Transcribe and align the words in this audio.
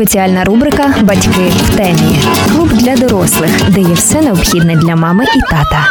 Спеціальна 0.00 0.44
рубрика 0.44 0.94
Батьки 1.02 1.48
в 1.48 1.76
темі. 1.76 2.18
Клуб 2.52 2.68
для 2.68 2.96
дорослих, 2.96 3.70
де 3.70 3.80
є 3.80 3.94
все 3.94 4.22
необхідне 4.22 4.76
для 4.76 4.96
мами 4.96 5.24
і 5.24 5.40
тата. 5.40 5.86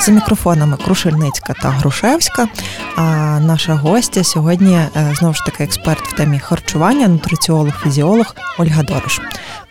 За 0.00 0.12
мікрофонами 0.12 0.76
Крушельницька 0.76 1.54
та 1.62 1.68
Грушевська. 1.68 2.48
А 2.96 3.02
наша 3.40 3.74
гостя 3.74 4.24
сьогодні 4.24 4.74
е, 4.74 4.88
знову 5.18 5.34
ж 5.34 5.44
таки 5.44 5.64
експерт 5.64 6.08
в 6.08 6.12
темі 6.12 6.38
харчування, 6.38 7.08
нутриціолог, 7.08 7.72
фізіолог 7.82 8.34
Ольга 8.58 8.82
Дорош. 8.82 9.20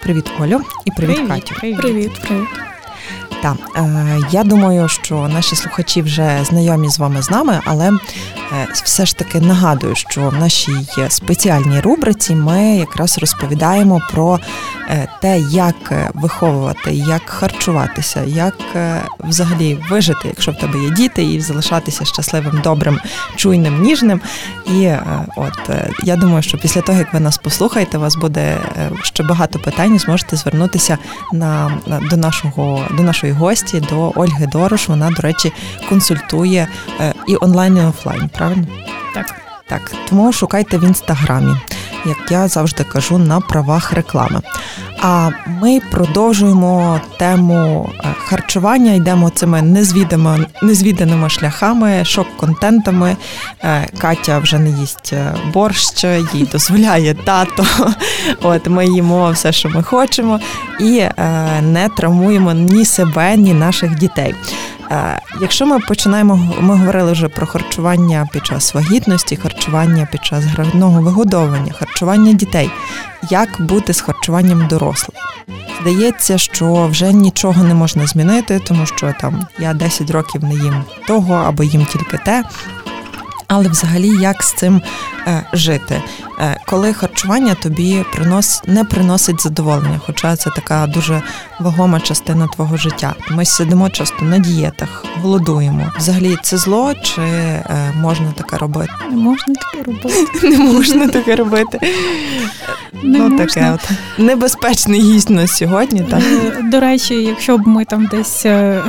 Привіт, 0.03 0.31
Олю, 0.39 0.61
і 0.85 0.91
привіт, 0.91 1.15
привіт 1.15 1.31
Катю. 1.31 1.55
Привіт, 1.59 1.77
привіт. 1.81 2.11
Так, 3.41 3.57
е, 3.75 4.19
я 4.31 4.43
думаю, 4.43 4.87
що 4.87 5.27
наші 5.33 5.55
слухачі 5.55 6.01
вже 6.01 6.39
знайомі 6.43 6.89
з 6.89 6.99
вами 6.99 7.21
з 7.21 7.29
нами, 7.29 7.59
але 7.65 7.87
е, 7.87 7.93
все 8.73 9.05
ж 9.05 9.17
таки 9.17 9.39
нагадую, 9.39 9.95
що 9.95 10.21
в 10.29 10.33
нашій 10.33 10.87
спеціальній 11.09 11.79
рубриці 11.79 12.35
ми 12.35 12.75
якраз 12.77 13.17
розповідаємо 13.17 14.01
про 14.11 14.39
е, 14.89 15.07
те, 15.21 15.39
як 15.39 16.11
виховувати, 16.13 16.93
як 16.93 17.29
харчуватися, 17.29 18.23
як 18.23 18.55
взагалі 19.19 19.79
вижити, 19.89 20.27
якщо 20.27 20.51
в 20.51 20.57
тебе 20.57 20.79
є 20.79 20.89
діти, 20.89 21.23
і 21.23 21.41
залишатися 21.41 22.05
щасливим, 22.05 22.61
добрим, 22.63 22.99
чуйним, 23.35 23.81
ніжним. 23.81 24.21
І 24.65 24.91
от 25.35 25.69
я 26.03 26.15
думаю, 26.15 26.43
що 26.43 26.57
після 26.57 26.81
того, 26.81 26.97
як 26.97 27.13
ви 27.13 27.19
нас 27.19 27.37
послухаєте, 27.37 27.97
у 27.97 28.01
вас 28.01 28.15
буде 28.15 28.57
ще 29.01 29.23
багато 29.23 29.59
питань, 29.59 29.99
зможете 29.99 30.35
звернутися 30.35 30.97
на 31.33 31.71
до 32.09 32.17
нашого 32.17 32.85
до 32.97 33.03
нашої 33.03 33.30
нашої 33.31 33.49
гості 33.49 33.79
до 33.79 34.13
Ольги 34.15 34.47
Дорош. 34.47 34.89
Вона, 34.89 35.11
до 35.11 35.21
речі, 35.21 35.53
консультує 35.89 36.67
е, 36.99 37.13
і 37.27 37.37
онлайн, 37.41 37.77
і 37.77 37.81
офлайн. 37.81 38.29
Правильно? 38.29 38.67
Так. 39.13 39.35
Так, 39.69 39.91
тому 40.09 40.33
шукайте 40.33 40.77
в 40.77 40.83
інстаграмі, 40.83 41.55
як 42.05 42.31
я 42.31 42.47
завжди 42.47 42.83
кажу, 42.83 43.17
на 43.17 43.39
правах 43.39 43.93
реклами. 43.93 44.41
А 45.01 45.29
ми 45.47 45.79
продовжуємо 45.91 47.01
тему 47.17 47.89
е, 48.03 48.07
харчування, 48.17 48.93
йдемо 48.93 49.29
цими 49.29 49.61
незвіданими, 49.61 50.45
незвіданими 50.61 51.29
шляхами, 51.29 52.05
шок-контентами. 52.05 53.15
Е, 53.63 53.87
Катя 53.97 54.39
вже 54.39 54.59
не 54.59 54.69
їсть 54.69 55.13
борщ, 55.53 56.03
їй 56.33 56.47
дозволяє 56.51 57.13
тато. 57.13 57.65
От 58.41 58.67
ми 58.67 58.87
їмо 58.87 59.31
все, 59.31 59.51
що 59.51 59.69
ми 59.69 59.83
хочемо, 59.83 60.39
і 60.79 61.03
не 61.61 61.89
травмуємо 61.97 62.53
ні 62.53 62.85
себе, 62.85 63.37
ні 63.37 63.53
наших 63.53 63.95
дітей. 63.95 64.35
Якщо 65.41 65.65
ми 65.65 65.79
починаємо, 65.79 66.53
ми 66.59 66.75
говорили 66.75 67.11
вже 67.11 67.27
про 67.27 67.47
харчування 67.47 68.27
під 68.33 68.45
час 68.45 68.73
вагітності, 68.73 69.35
харчування 69.35 70.07
під 70.11 70.25
час 70.25 70.43
грудного 70.43 71.01
вигодовування, 71.01 71.73
харчування 71.73 72.33
дітей. 72.33 72.71
Як 73.29 73.61
бути 73.61 73.93
з 73.93 74.01
харчуванням 74.01 74.67
дорослих? 74.67 75.17
Здається, 75.81 76.37
що 76.37 76.87
вже 76.87 77.13
нічого 77.13 77.63
не 77.63 77.73
можна 77.73 78.07
змінити, 78.07 78.59
тому 78.59 78.85
що 78.85 79.13
там 79.21 79.47
я 79.59 79.73
10 79.73 80.11
років 80.11 80.43
не 80.43 80.53
їм 80.53 80.83
того 81.07 81.33
або 81.33 81.63
їм 81.63 81.85
тільки 81.85 82.17
те. 82.17 82.43
Але 83.47 83.69
взагалі 83.69 84.07
як 84.21 84.43
з 84.43 84.53
цим 84.53 84.81
е, 85.27 85.43
жити, 85.53 86.01
е, 86.39 86.59
коли 86.67 86.93
харчування 86.93 87.55
тобі 87.55 88.05
принос 88.13 88.61
не 88.67 88.83
приносить 88.83 89.41
задоволення, 89.41 90.01
хоча 90.05 90.35
це 90.35 90.49
така 90.49 90.87
дуже 90.87 91.21
вагома 91.61 91.99
частина 91.99 92.47
твого 92.47 92.77
життя. 92.77 93.15
Ми 93.29 93.45
сидимо 93.45 93.89
часто 93.89 94.25
на 94.25 94.37
дієтах, 94.39 95.05
голодуємо. 95.21 95.91
Взагалі 95.97 96.37
це 96.43 96.57
зло 96.57 96.93
чи 97.03 97.21
е, 97.21 97.93
можна 98.01 98.31
таке 98.31 98.57
робити? 98.57 98.91
Не 99.11 99.17
можна 99.17 99.53
таке 99.53 99.83
робити. 99.83 100.09
Не 100.47 100.57
можна 100.57 101.07
таке 101.07 101.35
робити. 101.35 101.79
Не 103.03 103.19
ну, 103.19 103.37
таке 103.37 103.71
от 103.71 103.89
небезпечний 104.17 105.01
гість 105.01 105.29
на 105.29 105.47
сьогодні. 105.47 106.01
Так? 106.01 106.21
До 106.69 106.79
речі, 106.79 107.15
якщо 107.15 107.57
б 107.57 107.67
ми 107.67 107.85
там 107.85 108.05
десь 108.05 108.45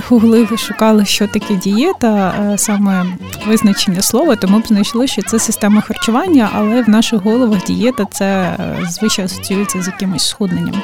гуглили, 0.09 0.57
шукали, 0.57 1.05
що 1.05 1.27
таке 1.27 1.55
дієта, 1.55 2.35
саме 2.57 3.07
визначення 3.47 4.03
слова, 4.03 4.37
то 4.37 4.49
ми 4.49 4.59
б 4.59 4.67
знайшли, 4.67 5.07
що 5.07 5.23
це 5.23 5.39
система 5.39 5.81
харчування, 5.81 6.51
але 6.55 6.83
в 6.83 6.89
наших 6.89 7.23
головах 7.23 7.65
дієта 7.65 8.07
це 8.11 8.25
е, 8.25 8.79
звичайно 8.91 9.31
асоціюється 9.33 9.83
з 9.83 9.87
якимось 9.87 10.29
схудненням. 10.29 10.83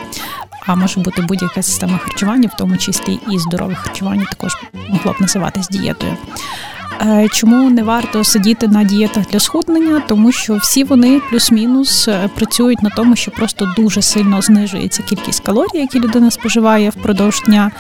А 0.69 0.75
може 0.75 1.01
бути 1.01 1.23
будь-яка 1.23 1.63
система 1.63 1.99
харчування, 1.99 2.49
в 2.49 2.57
тому 2.57 2.77
числі 2.77 3.21
і 3.31 3.39
здорове 3.39 3.75
харчування, 3.75 4.27
також 4.31 4.57
могло 4.89 5.13
б 5.13 5.21
називатись 5.21 5.69
дієтою. 5.69 6.17
Е, 7.01 7.29
чому 7.33 7.71
не 7.71 7.83
варто 7.83 8.25
сидіти 8.25 8.69
на 8.69 8.85
дієтах 8.85 9.25
для 9.33 9.41
схуднення? 9.41 10.03
Тому 10.09 10.33
що 10.33 10.57
всі 10.57 10.85
вони 10.85 11.21
плюс-мінус 11.31 12.09
е, 12.09 12.31
працюють 12.35 12.83
на 12.83 12.91
тому, 12.91 13.17
що 13.17 13.31
просто 13.31 13.75
дуже 13.77 14.03
сильно 14.03 14.43
знижується 14.43 15.03
кількість 15.03 15.41
калорій, 15.41 15.79
які 15.79 16.01
людина 16.01 16.31
споживає 16.31 16.91
впродовж 16.91 17.43
дня. 17.47 17.71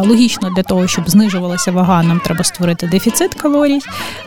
Логічно 0.00 0.50
для 0.56 0.62
того, 0.62 0.86
щоб 0.86 1.10
знижувалася 1.10 1.72
вага, 1.72 2.02
нам 2.02 2.20
треба 2.20 2.44
створити 2.44 2.86
дефіцит 2.86 3.34
калорій, 3.34 3.80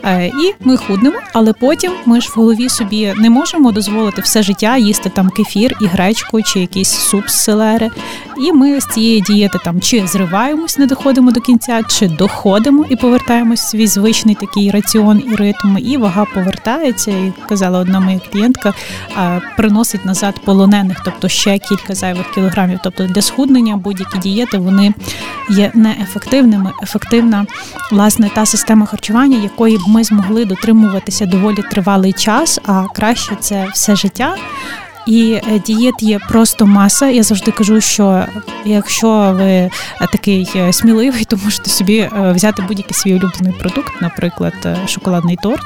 е, 0.03 0.25
і 0.27 0.53
ми 0.59 0.77
худнемо. 0.77 1.19
Але 1.33 1.53
потім 1.53 1.91
ми 2.05 2.21
ж 2.21 2.29
в 2.29 2.39
голові 2.39 2.69
собі 2.69 3.13
не 3.17 3.29
можемо 3.29 3.71
дозволити 3.71 4.21
все 4.21 4.43
життя 4.43 4.77
їсти 4.77 5.09
там 5.09 5.29
кефір 5.29 5.77
і 5.81 5.85
гречку, 5.85 6.41
чи 6.41 6.59
якийсь 6.59 6.89
суп 6.89 7.27
з 7.27 7.43
селери. 7.43 7.91
І 8.41 8.53
ми 8.53 8.81
з 8.81 8.85
цієї 8.85 9.21
дієти 9.21 9.59
там 9.65 9.81
чи 9.81 10.07
зриваємось, 10.07 10.77
не 10.77 10.85
доходимо 10.87 11.31
до 11.31 11.39
кінця, 11.39 11.83
чи 11.83 12.07
доходимо 12.07 12.85
і 12.89 12.95
повертаємось 12.95 13.61
в 13.61 13.67
свій 13.67 13.87
звичний 13.87 14.35
такий 14.35 14.71
раціон 14.71 15.23
і 15.31 15.35
ритм, 15.35 15.77
і 15.77 15.97
вага 15.97 16.25
повертається. 16.33 17.11
І 17.11 17.33
казала 17.49 17.79
одна 17.79 17.99
моя 17.99 18.19
клієнтка, 18.31 18.73
приносить 19.57 20.05
назад 20.05 20.39
полонених, 20.45 21.01
тобто 21.05 21.29
ще 21.29 21.57
кілька 21.57 21.95
зайвих 21.95 22.31
кілограмів. 22.31 22.79
Тобто 22.83 23.03
для 23.03 23.21
схуднення 23.21 23.77
будь-які 23.77 24.19
дієти 24.19 24.57
вони 24.57 24.93
є 25.49 25.71
неефективними. 25.73 26.71
Ефективна 26.83 27.45
власне 27.91 28.29
та 28.35 28.45
система 28.45 28.85
харчування, 28.85 29.37
якої 29.37 29.77
б 29.77 29.81
ми 29.87 30.03
змогли 30.03 30.45
дотримуватися 30.45 31.25
доволі 31.25 31.63
тривалий 31.71 32.13
час, 32.13 32.59
а 32.65 32.85
краще 32.95 33.35
це 33.39 33.67
все 33.73 33.95
життя. 33.95 34.35
І 35.07 35.39
е, 35.47 35.59
дієт 35.59 35.95
є 35.99 36.19
просто 36.19 36.65
маса. 36.65 37.07
Я 37.07 37.23
завжди 37.23 37.51
кажу, 37.51 37.81
що 37.81 38.25
якщо 38.65 39.33
ви 39.35 39.43
е, 39.43 39.69
такий 40.11 40.49
е, 40.55 40.73
сміливий, 40.73 41.25
то 41.25 41.37
можете 41.43 41.69
собі 41.69 42.09
взяти 42.13 42.61
будь-який 42.67 42.93
свій 42.93 43.13
улюблений 43.13 43.53
продукт, 43.59 44.01
наприклад, 44.01 44.53
шоколадний 44.87 45.37
торт. 45.43 45.65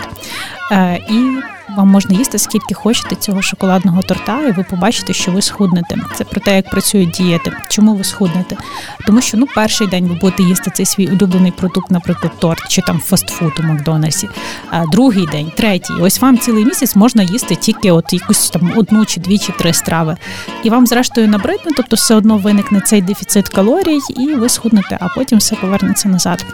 І 1.09 1.41
вам 1.77 1.87
можна 1.89 2.17
їсти 2.17 2.37
скільки 2.37 2.73
хочете 2.73 3.15
цього 3.15 3.41
шоколадного 3.41 4.01
торта, 4.01 4.41
і 4.41 4.51
ви 4.51 4.65
побачите, 4.69 5.13
що 5.13 5.31
ви 5.31 5.41
схуднете. 5.41 5.97
Це 6.15 6.23
про 6.23 6.41
те, 6.41 6.55
як 6.55 6.69
працюють 6.69 7.09
дієти. 7.09 7.51
Чому 7.69 7.95
ви 7.95 8.03
схуднете? 8.03 8.57
Тому 9.05 9.21
що 9.21 9.37
ну 9.37 9.47
перший 9.55 9.87
день 9.87 10.07
ви 10.07 10.15
будете 10.15 10.43
їсти 10.43 10.71
цей 10.71 10.85
свій 10.85 11.07
улюблений 11.07 11.51
продукт, 11.51 11.91
наприклад, 11.91 12.31
торт 12.39 12.67
чи 12.67 12.81
там 12.81 12.99
фастфуд 12.99 13.53
у 13.59 13.63
Макдональдсі. 13.63 14.29
А 14.69 14.85
другий 14.85 15.27
день, 15.27 15.51
третій. 15.55 15.93
Ось 15.93 16.21
вам 16.21 16.37
цілий 16.37 16.65
місяць 16.65 16.95
можна 16.95 17.23
їсти 17.23 17.55
тільки 17.55 17.91
от 17.91 18.13
якусь 18.13 18.49
там 18.49 18.73
одну 18.75 19.05
чи 19.05 19.19
дві 19.19 19.37
чи 19.37 19.51
три 19.51 19.73
страви. 19.73 20.17
І 20.63 20.69
вам, 20.69 20.87
зрештою, 20.87 21.27
набридне, 21.27 21.71
тобто 21.77 21.95
все 21.95 22.15
одно 22.15 22.37
виникне 22.37 22.81
цей 22.81 23.01
дефіцит 23.01 23.49
калорій, 23.49 23.99
і 24.17 24.35
ви 24.35 24.49
схуднете, 24.49 24.97
а 25.01 25.07
потім 25.07 25.37
все 25.37 25.55
повернеться 25.55 26.09
назад. 26.09 26.45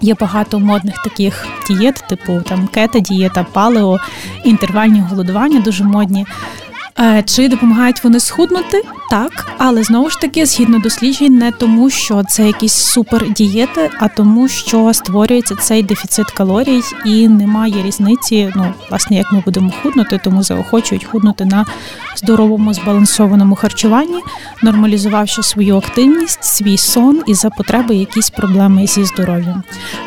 Є 0.00 0.14
багато 0.20 0.58
модних 0.58 1.02
таких 1.02 1.46
дієт, 1.68 2.04
типу 2.08 2.40
там 2.42 2.68
кета-дієта, 2.74 3.46
палео, 3.52 3.98
інтервальні 4.44 5.00
голодування 5.00 5.60
дуже 5.60 5.84
модні. 5.84 6.26
Е, 7.00 7.22
чи 7.26 7.48
допомагають 7.48 8.04
вони 8.04 8.20
схуднути? 8.20 8.82
Так, 9.10 9.46
але 9.58 9.82
знову 9.82 10.10
ж 10.10 10.20
таки, 10.20 10.46
згідно 10.46 10.78
досліджень, 10.78 11.38
не 11.38 11.52
тому, 11.52 11.90
що 11.90 12.24
це 12.28 12.46
якісь 12.46 12.72
супер 12.72 13.30
дієти, 13.30 13.90
а 14.00 14.08
тому, 14.08 14.48
що 14.48 14.94
створюється 14.94 15.56
цей 15.56 15.82
дефіцит 15.82 16.30
калорій 16.30 16.82
і 17.04 17.28
немає 17.28 17.82
різниці. 17.82 18.52
Ну, 18.56 18.74
власне, 18.90 19.16
як 19.16 19.32
ми 19.32 19.42
будемо 19.44 19.72
худнути, 19.82 20.20
тому 20.24 20.42
заохочують 20.42 21.04
худнути 21.04 21.44
на 21.44 21.66
здоровому 22.16 22.74
збалансованому 22.74 23.54
харчуванні, 23.54 24.20
нормалізувавши 24.62 25.42
свою 25.42 25.76
активність, 25.76 26.44
свій 26.44 26.76
сон 26.76 27.22
і 27.26 27.34
за 27.34 27.50
потреби 27.50 27.94
якісь 27.94 28.30
проблеми 28.30 28.86
зі 28.86 29.04
здоров'ям. 29.04 29.62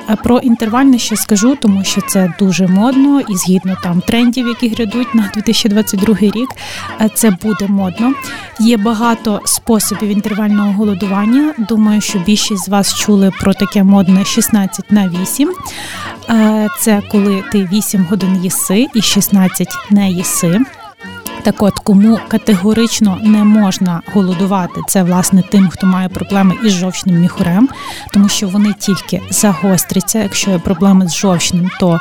Е, 0.09 0.15
про 0.23 0.37
інтервальне 0.37 0.99
ще 0.99 1.15
скажу, 1.15 1.57
тому 1.61 1.83
що 1.83 2.01
це 2.01 2.33
дуже 2.39 2.67
модно 2.67 3.21
і 3.21 3.35
згідно 3.35 3.77
там 3.83 4.01
трендів, 4.01 4.47
які 4.47 4.69
грядуть 4.69 5.15
на 5.15 5.31
2022 5.33 6.15
рік, 6.19 6.49
це 7.13 7.31
буде 7.31 7.67
модно. 7.67 8.13
Є 8.59 8.77
багато 8.77 9.41
способів 9.45 10.09
інтервального 10.09 10.71
голодування. 10.71 11.53
Думаю, 11.57 12.01
що 12.01 12.19
більшість 12.19 12.65
з 12.65 12.69
вас 12.69 12.95
чули 12.95 13.31
про 13.39 13.53
таке 13.53 13.83
модне 13.83 14.25
16 14.25 14.91
на 14.91 15.07
8. 15.07 15.53
Е, 16.29 16.69
це 16.79 17.01
коли 17.11 17.43
ти 17.51 17.69
8 17.71 18.05
годин 18.05 18.39
їси 18.43 18.87
і 18.93 19.01
16 19.01 19.67
не 19.89 20.09
їси. 20.09 20.59
Так 21.43 21.63
от, 21.63 21.79
кому 21.79 22.19
категорично 22.27 23.17
не 23.23 23.43
можна 23.43 24.01
голодувати, 24.13 24.81
це 24.87 25.03
власне 25.03 25.43
тим, 25.49 25.69
хто 25.69 25.87
має 25.87 26.09
проблеми 26.09 26.55
із 26.65 26.71
жовчним 26.71 27.19
міхурем, 27.19 27.69
тому 28.13 28.29
що 28.29 28.47
вони 28.47 28.73
тільки 28.79 29.21
загостряться. 29.29 30.19
Якщо 30.19 30.51
є 30.51 30.59
проблеми 30.59 31.07
з 31.07 31.15
жовчним, 31.15 31.71
то 31.79 31.99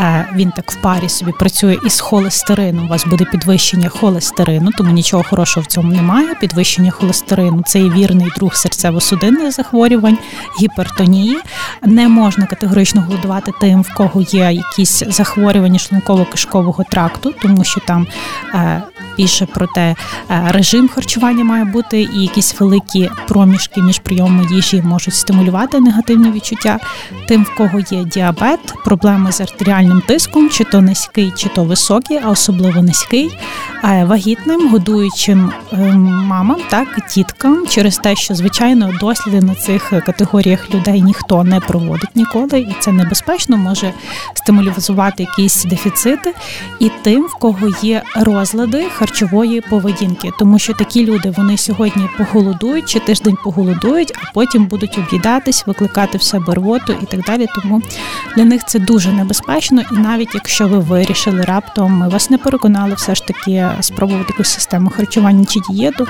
е, 0.00 0.28
він 0.34 0.50
так 0.50 0.72
в 0.72 0.74
парі 0.74 1.08
собі 1.08 1.32
працює 1.32 1.78
із 1.86 2.00
холестерином. 2.00 2.84
У 2.84 2.88
вас 2.88 3.06
буде 3.06 3.24
підвищення 3.24 3.88
холестерину, 3.88 4.70
тому 4.78 4.90
нічого 4.90 5.24
хорошого 5.30 5.64
в 5.64 5.66
цьому 5.66 5.92
немає. 5.92 6.34
Підвищення 6.40 6.90
холестерину 6.90 7.62
це 7.66 7.80
і 7.80 7.90
вірний 7.90 8.32
друг 8.36 8.52
серцево-судинних 8.52 9.50
захворювань, 9.50 10.18
гіпертонії. 10.60 11.38
Не 11.82 12.08
можна 12.08 12.46
категорично 12.46 13.00
голодувати 13.00 13.52
тим, 13.60 13.82
в 13.82 13.94
кого 13.94 14.20
є 14.20 14.52
якісь 14.52 15.02
захворювання 15.06 15.78
шлунково-кишкового 15.78 16.90
тракту, 16.90 17.34
тому 17.42 17.64
що 17.64 17.80
там. 17.80 18.06
Е, 18.54 18.77
більше 19.16 19.46
про 19.46 19.66
те, 19.66 19.94
е, 20.30 20.44
режим 20.48 20.88
харчування 20.88 21.44
має 21.44 21.64
бути, 21.64 22.00
і 22.00 22.22
якісь 22.22 22.60
великі 22.60 23.10
проміжки 23.28 23.82
між 23.82 23.98
прийомом 23.98 24.48
їжі 24.50 24.82
можуть 24.82 25.14
стимулювати 25.14 25.80
негативні 25.80 26.30
відчуття. 26.30 26.78
Тим, 27.28 27.44
в 27.44 27.54
кого 27.54 27.78
є 27.90 28.04
діабет, 28.04 28.60
проблеми 28.84 29.32
з 29.32 29.40
артеріальним 29.40 30.00
тиском, 30.00 30.50
чи 30.50 30.64
то 30.64 30.80
низький, 30.80 31.32
чи 31.36 31.48
то 31.48 31.64
високий, 31.64 32.20
а 32.24 32.30
особливо 32.30 32.82
низький, 32.82 33.38
е, 33.84 34.04
вагітним, 34.04 34.68
годуючим 34.68 35.52
е, 35.72 35.76
мамам, 36.02 36.56
так 36.68 37.08
тіткам, 37.08 37.66
через 37.66 37.96
те, 37.96 38.16
що 38.16 38.34
звичайно 38.34 38.92
досліди 39.00 39.40
на 39.40 39.54
цих 39.54 39.92
категоріях 40.06 40.74
людей 40.74 41.02
ніхто 41.02 41.44
не 41.44 41.60
проводить 41.60 42.16
ніколи, 42.16 42.60
і 42.60 42.76
це 42.80 42.92
небезпечно 42.92 43.56
може 43.56 43.92
стимулювати 44.34 45.22
якісь 45.22 45.64
дефіцити, 45.64 46.34
і 46.80 46.90
тим, 47.02 47.22
в 47.22 47.34
кого 47.34 47.68
є 47.82 48.02
розлади 48.68 48.90
харчової 48.90 49.60
поведінки, 49.60 50.30
тому 50.38 50.58
що 50.58 50.74
такі 50.74 51.06
люди 51.06 51.30
вони 51.36 51.56
сьогодні 51.56 52.08
поголодують 52.18 52.88
чи 52.88 53.00
тиждень 53.00 53.36
поголодують, 53.44 54.12
а 54.22 54.32
потім 54.34 54.66
будуть 54.66 54.98
об'їдатись, 54.98 55.66
викликати 55.66 56.18
в 56.18 56.22
себе 56.22 56.54
рвоту 56.54 56.94
і 57.02 57.06
так 57.06 57.20
далі. 57.20 57.46
Тому 57.54 57.82
для 58.36 58.44
них 58.44 58.64
це 58.66 58.78
дуже 58.78 59.12
небезпечно, 59.12 59.82
і 59.92 59.94
навіть 59.94 60.34
якщо 60.34 60.68
ви 60.68 60.78
вирішили 60.78 61.42
раптом, 61.42 61.92
ми 61.92 62.08
вас 62.08 62.30
не 62.30 62.38
переконали, 62.38 62.94
все 62.94 63.14
ж 63.14 63.26
таки 63.26 63.68
спробувати 63.80 64.26
якусь 64.28 64.48
систему 64.48 64.90
харчування 64.96 65.44
чи 65.44 65.60
дієту. 65.70 66.06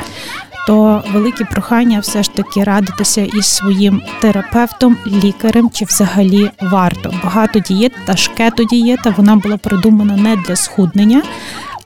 То 0.67 1.03
велике 1.13 1.45
прохання 1.45 2.01
все 2.01 2.23
ж 2.23 2.35
таки 2.35 2.65
радитися 2.65 3.21
із 3.21 3.47
своїм 3.47 4.03
терапевтом, 4.21 4.97
лікарем 5.07 5.71
чи 5.73 5.85
взагалі 5.85 6.51
варто. 6.61 7.15
Багато 7.25 7.59
дієт 7.59 7.93
та 8.07 8.17
шкетодієта 8.17 9.15
вона 9.17 9.37
була 9.37 9.57
придумана 9.57 10.17
не 10.17 10.37
для 10.37 10.57
схуднення, 10.57 11.23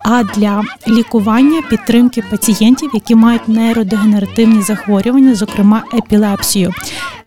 а 0.04 0.22
для 0.22 0.62
лікування 0.88 1.62
підтримки 1.70 2.22
пацієнтів, 2.30 2.90
які 2.94 3.14
мають 3.14 3.48
нейродегенеративні 3.48 4.62
захворювання, 4.62 5.34
зокрема 5.34 5.82
епілепсію. 5.94 6.72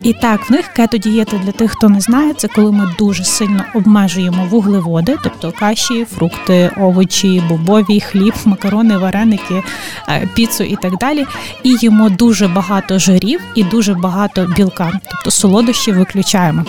І 0.02 0.12
так, 0.12 0.50
в 0.50 0.52
них 0.52 0.66
кетодієта 0.66 1.36
для 1.44 1.52
тих, 1.52 1.70
хто 1.70 1.88
не 1.88 2.00
знає, 2.00 2.32
це 2.34 2.48
коли 2.48 2.72
ми 2.72 2.94
дуже 2.98 3.24
сильно 3.24 3.64
обмежуємо 3.74 4.46
вуглеводи, 4.50 5.16
тобто 5.22 5.52
каші, 5.58 6.04
фрукти, 6.04 6.70
овочі, 6.76 7.42
бобові, 7.48 8.00
хліб, 8.00 8.34
макарони, 8.44 8.98
вареники, 8.98 9.62
е, 10.08 10.28
піцу 10.34 10.64
і 10.64 10.76
так 10.76 10.96
далі. 10.96 11.26
І 11.62 11.76
їмо 11.80 12.08
дуже 12.08 12.48
багато 12.48 12.98
жирів 12.98 13.40
і 13.54 13.64
дуже 13.64 13.94
багато 13.94 14.46
білка, 14.56 15.00
тобто 15.10 15.30
солодощі 15.30 15.92
виключаємо. 15.92 16.64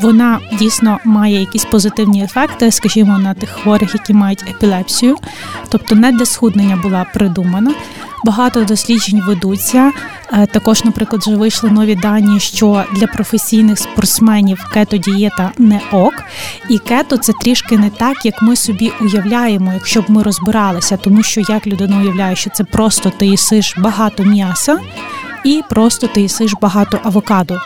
Вона 0.00 0.40
дійсно 0.58 0.98
має 1.04 1.40
якісь 1.40 1.64
позитивні 1.64 2.24
ефекти, 2.24 2.70
скажімо, 2.70 3.18
на 3.18 3.34
тих 3.34 3.50
хворих, 3.50 3.94
які 3.94 4.12
мають 4.12 4.44
епілепсію, 4.48 5.16
тобто 5.68 5.94
не 5.94 6.12
для 6.12 6.26
схуднення 6.26 6.76
була 6.76 7.06
придумана. 7.14 7.74
Багато 8.24 8.64
досліджень 8.64 9.22
ведуться. 9.26 9.92
Е, 10.32 10.46
також, 10.46 10.84
наприклад, 10.84 11.22
вже 11.22 11.36
вийшли 11.36 11.70
нові 11.70 11.94
дані, 11.94 12.40
що 12.40 12.84
для 12.92 13.06
професійних 13.06 13.78
спортсменів 13.78 14.66
кето-дієта 14.74 15.50
не 15.58 15.80
ок, 15.92 16.14
і 16.68 16.78
кето 16.78 17.16
це 17.16 17.32
трішки 17.32 17.78
не 17.78 17.90
так, 17.90 18.26
як 18.26 18.42
ми 18.42 18.56
собі 18.56 18.92
уявляємо, 19.00 19.72
якщо 19.72 20.02
б 20.02 20.04
ми 20.08 20.22
розбиралися, 20.22 20.96
тому 20.96 21.22
що 21.22 21.40
як 21.40 21.66
людина 21.66 22.00
уявляє, 22.00 22.36
що 22.36 22.50
це 22.50 22.64
просто 22.64 23.12
ти 23.18 23.26
їсиш 23.26 23.74
багато 23.78 24.24
м'яса 24.24 24.78
і 25.44 25.62
просто 25.70 26.06
ти 26.06 26.20
їсиш 26.20 26.54
багато 26.60 27.00
авокадо. 27.02 27.60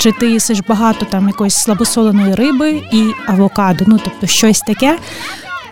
Чи 0.00 0.12
ти 0.12 0.30
їсиш 0.30 0.60
багато 0.60 1.06
там 1.10 1.28
якоїсь 1.28 1.54
слабосоленої 1.54 2.34
риби 2.34 2.82
і 2.92 3.12
авокадо, 3.26 3.84
ну 3.88 4.00
тобто 4.04 4.26
щось 4.26 4.60
таке. 4.60 4.98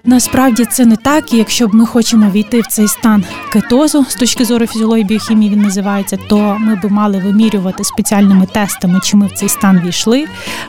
Насправді 0.08 0.64
це 0.64 0.86
не 0.86 0.96
так, 0.96 1.32
і 1.32 1.36
якщо 1.36 1.68
б 1.68 1.74
ми 1.74 1.86
хочемо 1.86 2.30
війти 2.30 2.60
в 2.60 2.66
цей 2.66 2.88
стан 2.88 3.24
кетозу 3.52 4.04
з 4.08 4.14
точки 4.14 4.44
зору 4.44 4.66
фізіології 4.66 5.04
біохімії, 5.04 5.50
він 5.50 5.62
називається, 5.62 6.18
то 6.28 6.56
ми 6.60 6.76
б 6.76 6.92
мали 6.92 7.18
вимірювати 7.18 7.84
спеціальними 7.84 8.46
тестами, 8.46 9.00
чи 9.04 9.16
ми 9.16 9.26
в 9.26 9.32
цей 9.32 9.48
стан 9.48 9.80
війшли. 9.80 10.26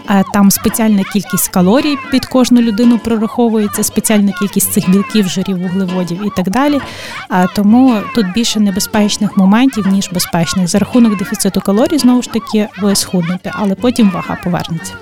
Е, 0.09 0.23
там 0.33 0.51
спеціальна 0.51 1.03
кількість 1.03 1.47
калорій 1.47 1.97
під 2.11 2.25
кожну 2.25 2.61
людину 2.61 2.97
прораховується, 2.97 3.83
спеціальна 3.83 4.31
кількість 4.31 4.73
цих 4.73 4.89
білків, 4.89 5.27
жирів, 5.27 5.57
вуглеводів 5.57 6.27
і 6.27 6.29
так 6.35 6.49
далі. 6.49 6.79
Е, 7.31 7.47
тому 7.55 7.97
тут 8.15 8.33
більше 8.33 8.59
небезпечних 8.59 9.37
моментів 9.37 9.87
ніж 9.87 10.09
безпечних. 10.13 10.67
За 10.67 10.79
рахунок 10.79 11.17
дефіциту 11.17 11.61
калорій 11.61 11.97
знову 11.97 12.21
ж 12.21 12.29
таки 12.29 12.67
ви 12.81 12.95
схуднете, 12.95 13.51
але 13.55 13.75
потім 13.75 14.11
вага 14.11 14.37
повернеться. 14.43 14.93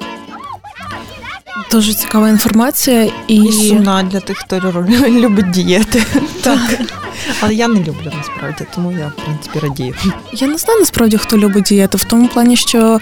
Дуже 1.71 1.93
цікава 1.93 2.29
інформація 2.29 3.11
і, 3.27 3.35
і 3.35 3.51
сумна 3.51 4.03
для 4.03 4.19
тих, 4.19 4.37
хто 4.37 4.59
любить 5.09 5.51
дієти. 5.51 6.03
Так. 6.41 6.59
Але 7.41 7.53
я 7.53 7.67
не 7.67 7.79
люблю 7.79 8.11
насправді, 8.17 8.65
тому 8.75 8.91
я 8.91 9.07
в 9.17 9.23
принципі 9.25 9.59
радію. 9.59 9.95
Я 10.33 10.47
не 10.47 10.57
знаю 10.57 10.79
насправді, 10.79 11.17
хто 11.17 11.37
любить 11.37 11.63
дієту, 11.63 11.97
в 11.97 12.03
тому 12.03 12.27
плані, 12.27 12.55
що 12.57 12.99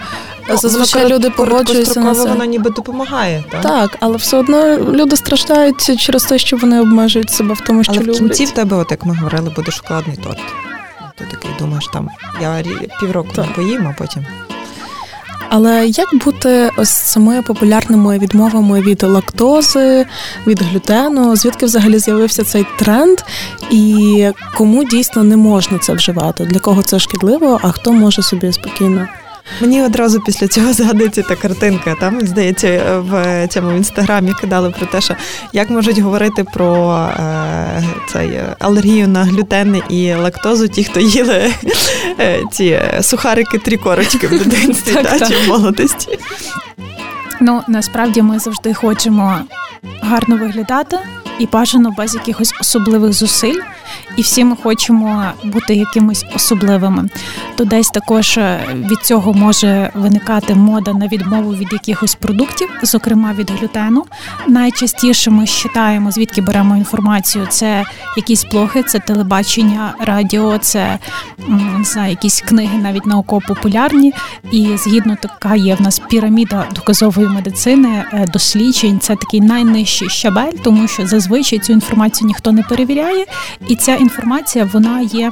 ну, 0.49 0.57
зазвичай 0.57 1.09
люди 1.09 1.29
погоджуються 1.29 1.99
на 1.99 2.15
це. 2.15 2.29
воно 2.29 2.45
ніби 2.45 2.69
допомагає. 2.69 3.43
Так, 3.51 3.61
Так, 3.61 3.97
але 3.99 4.17
все 4.17 4.37
одно 4.37 4.77
люди 4.77 5.15
страждають 5.15 5.99
через 5.99 6.23
те, 6.23 6.37
що 6.37 6.57
вони 6.57 6.81
обмежують 6.81 7.31
себе 7.31 7.53
в 7.53 7.59
тому, 7.61 7.83
що 7.83 7.91
але 7.91 8.01
люблять. 8.01 8.15
в 8.15 8.19
кінці 8.19 8.45
в 8.45 8.51
тебе, 8.51 8.77
от 8.77 8.91
як 8.91 9.05
ми 9.05 9.15
говорили, 9.15 9.51
буде 9.55 9.71
шоколадний 9.71 10.17
торт. 10.17 10.39
Ти 11.17 11.25
такий 11.31 11.51
думаєш, 11.59 11.87
там 11.93 12.09
я 12.41 12.63
півроку 12.99 13.29
не 13.37 13.43
поїм, 13.43 13.87
а 13.87 13.93
потім. 13.97 14.25
Але 15.57 15.87
як 15.87 16.07
бути 16.25 16.71
з 16.77 16.89
цими 16.89 17.41
популярними 17.41 18.19
відмовами 18.19 18.81
від 18.81 19.03
лактози, 19.03 20.05
від 20.47 20.61
глютену? 20.61 21.35
Звідки 21.35 21.65
взагалі 21.65 21.99
з'явився 21.99 22.43
цей 22.43 22.65
тренд? 22.79 23.17
І 23.71 24.27
кому 24.57 24.83
дійсно 24.83 25.23
не 25.23 25.37
можна 25.37 25.77
це 25.77 25.93
вживати? 25.93 26.45
Для 26.45 26.59
кого 26.59 26.83
це 26.83 26.99
шкідливо, 26.99 27.59
а 27.63 27.71
хто 27.71 27.91
може 27.91 28.21
собі 28.21 28.53
спокійно? 28.53 29.07
Мені 29.61 29.83
одразу 29.83 30.19
після 30.21 30.47
цього 30.47 30.73
згадується 30.73 31.21
та 31.21 31.35
картинка. 31.35 31.95
Там 31.99 32.21
здається 32.21 32.99
в 32.99 33.47
цьому 33.47 33.71
інстаграмі 33.71 34.33
кидали 34.41 34.69
про 34.69 34.85
те, 34.85 35.01
що 35.01 35.15
як 35.53 35.69
можуть 35.69 35.99
говорити 35.99 36.43
про 36.43 36.95
е, 37.19 37.83
цей 38.07 38.39
алергію 38.59 39.07
на 39.07 39.23
глютен 39.23 39.81
і 39.89 40.13
лактозу, 40.13 40.67
ті, 40.67 40.83
хто 40.83 40.99
їли 40.99 41.53
е, 42.19 42.41
ці 42.51 42.81
сухарики 43.01 43.57
три 43.57 43.77
корочки 43.77 44.27
в 44.27 44.29
дитинстві 44.43 44.93
та, 44.93 45.19
чи 45.19 45.35
в 45.35 45.47
молодості. 45.47 46.19
Ну 47.41 47.61
насправді 47.67 48.21
ми 48.21 48.39
завжди 48.39 48.73
хочемо 48.73 49.39
гарно 50.01 50.37
виглядати 50.37 50.97
і 51.39 51.45
бажано 51.45 51.93
без 51.97 52.15
якихось 52.15 52.53
особливих 52.59 53.13
зусиль 53.13 53.59
і 54.17 54.21
всі 54.21 54.43
ми 54.43 54.55
хочемо 54.63 55.25
бути 55.43 55.75
якимись 55.75 56.25
особливими. 56.35 57.09
То 57.55 57.65
десь 57.65 57.89
також 57.89 58.37
е, 58.37 58.59
від 58.91 58.99
цього 58.99 59.33
може 59.33 59.91
виникати 59.93 60.55
мода 60.55 60.93
на 60.93 61.07
відмову 61.07 61.51
від 61.53 61.73
якихось 61.73 62.15
продуктів, 62.15 62.69
зокрема 62.83 63.33
від 63.33 63.51
глютену. 63.51 64.05
Найчастіше 64.47 65.31
ми 65.31 65.45
вважаємо, 65.75 66.11
звідки 66.11 66.41
беремо 66.41 66.77
інформацію. 66.77 67.47
Це 67.49 67.85
якісь 68.17 68.45
блоги, 68.45 68.83
це 68.83 68.99
телебачення, 68.99 69.93
радіо, 69.99 70.57
це 70.57 70.99
не 71.47 71.83
знаю, 71.83 72.09
якісь 72.09 72.41
книги, 72.41 72.77
навіть 72.77 73.05
науково-популярні. 73.05 74.13
І 74.51 74.77
згідно 74.77 75.17
така 75.21 75.55
є 75.55 75.75
в 75.75 75.81
нас 75.81 75.99
піраміда 75.99 76.67
доказової 76.75 77.27
медицини, 77.27 78.05
е, 78.13 78.27
досліджень. 78.33 78.99
Це 78.99 79.15
такий 79.15 79.41
найнижчий 79.41 80.09
щабель, 80.09 80.51
тому 80.63 80.87
що 80.87 81.07
зазвичай 81.25 81.59
цю 81.59 81.73
інформацію 81.73 82.27
ніхто 82.27 82.51
не 82.51 82.63
перевіряє, 82.63 83.25
і 83.67 83.75
ця 83.75 83.95
інформація 83.95 84.69
вона 84.73 85.01
є 85.01 85.31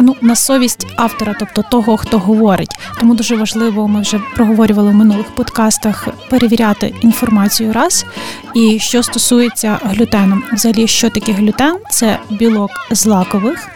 ну 0.00 0.16
на 0.20 0.36
совість 0.36 0.86
автора, 0.96 1.34
тобто 1.38 1.64
того, 1.70 1.96
хто 1.96 2.18
говорить. 2.18 2.70
Тому 3.00 3.14
дуже 3.14 3.36
важливо, 3.36 3.88
ми 3.88 4.00
вже 4.00 4.20
проговорювали 4.34 4.90
в 4.90 4.94
минулих 4.94 5.26
подкастах 5.26 6.08
перевіряти 6.30 6.94
інформацію 7.00 7.72
раз. 7.72 8.06
І 8.54 8.78
що 8.78 9.02
стосується 9.02 9.78
глютену, 9.84 10.42
взагалі, 10.52 10.86
що 10.86 11.10
таке 11.10 11.32
глютен? 11.32 11.76
Це 11.90 12.18
білок 12.30 12.70
злакових. 12.90 13.68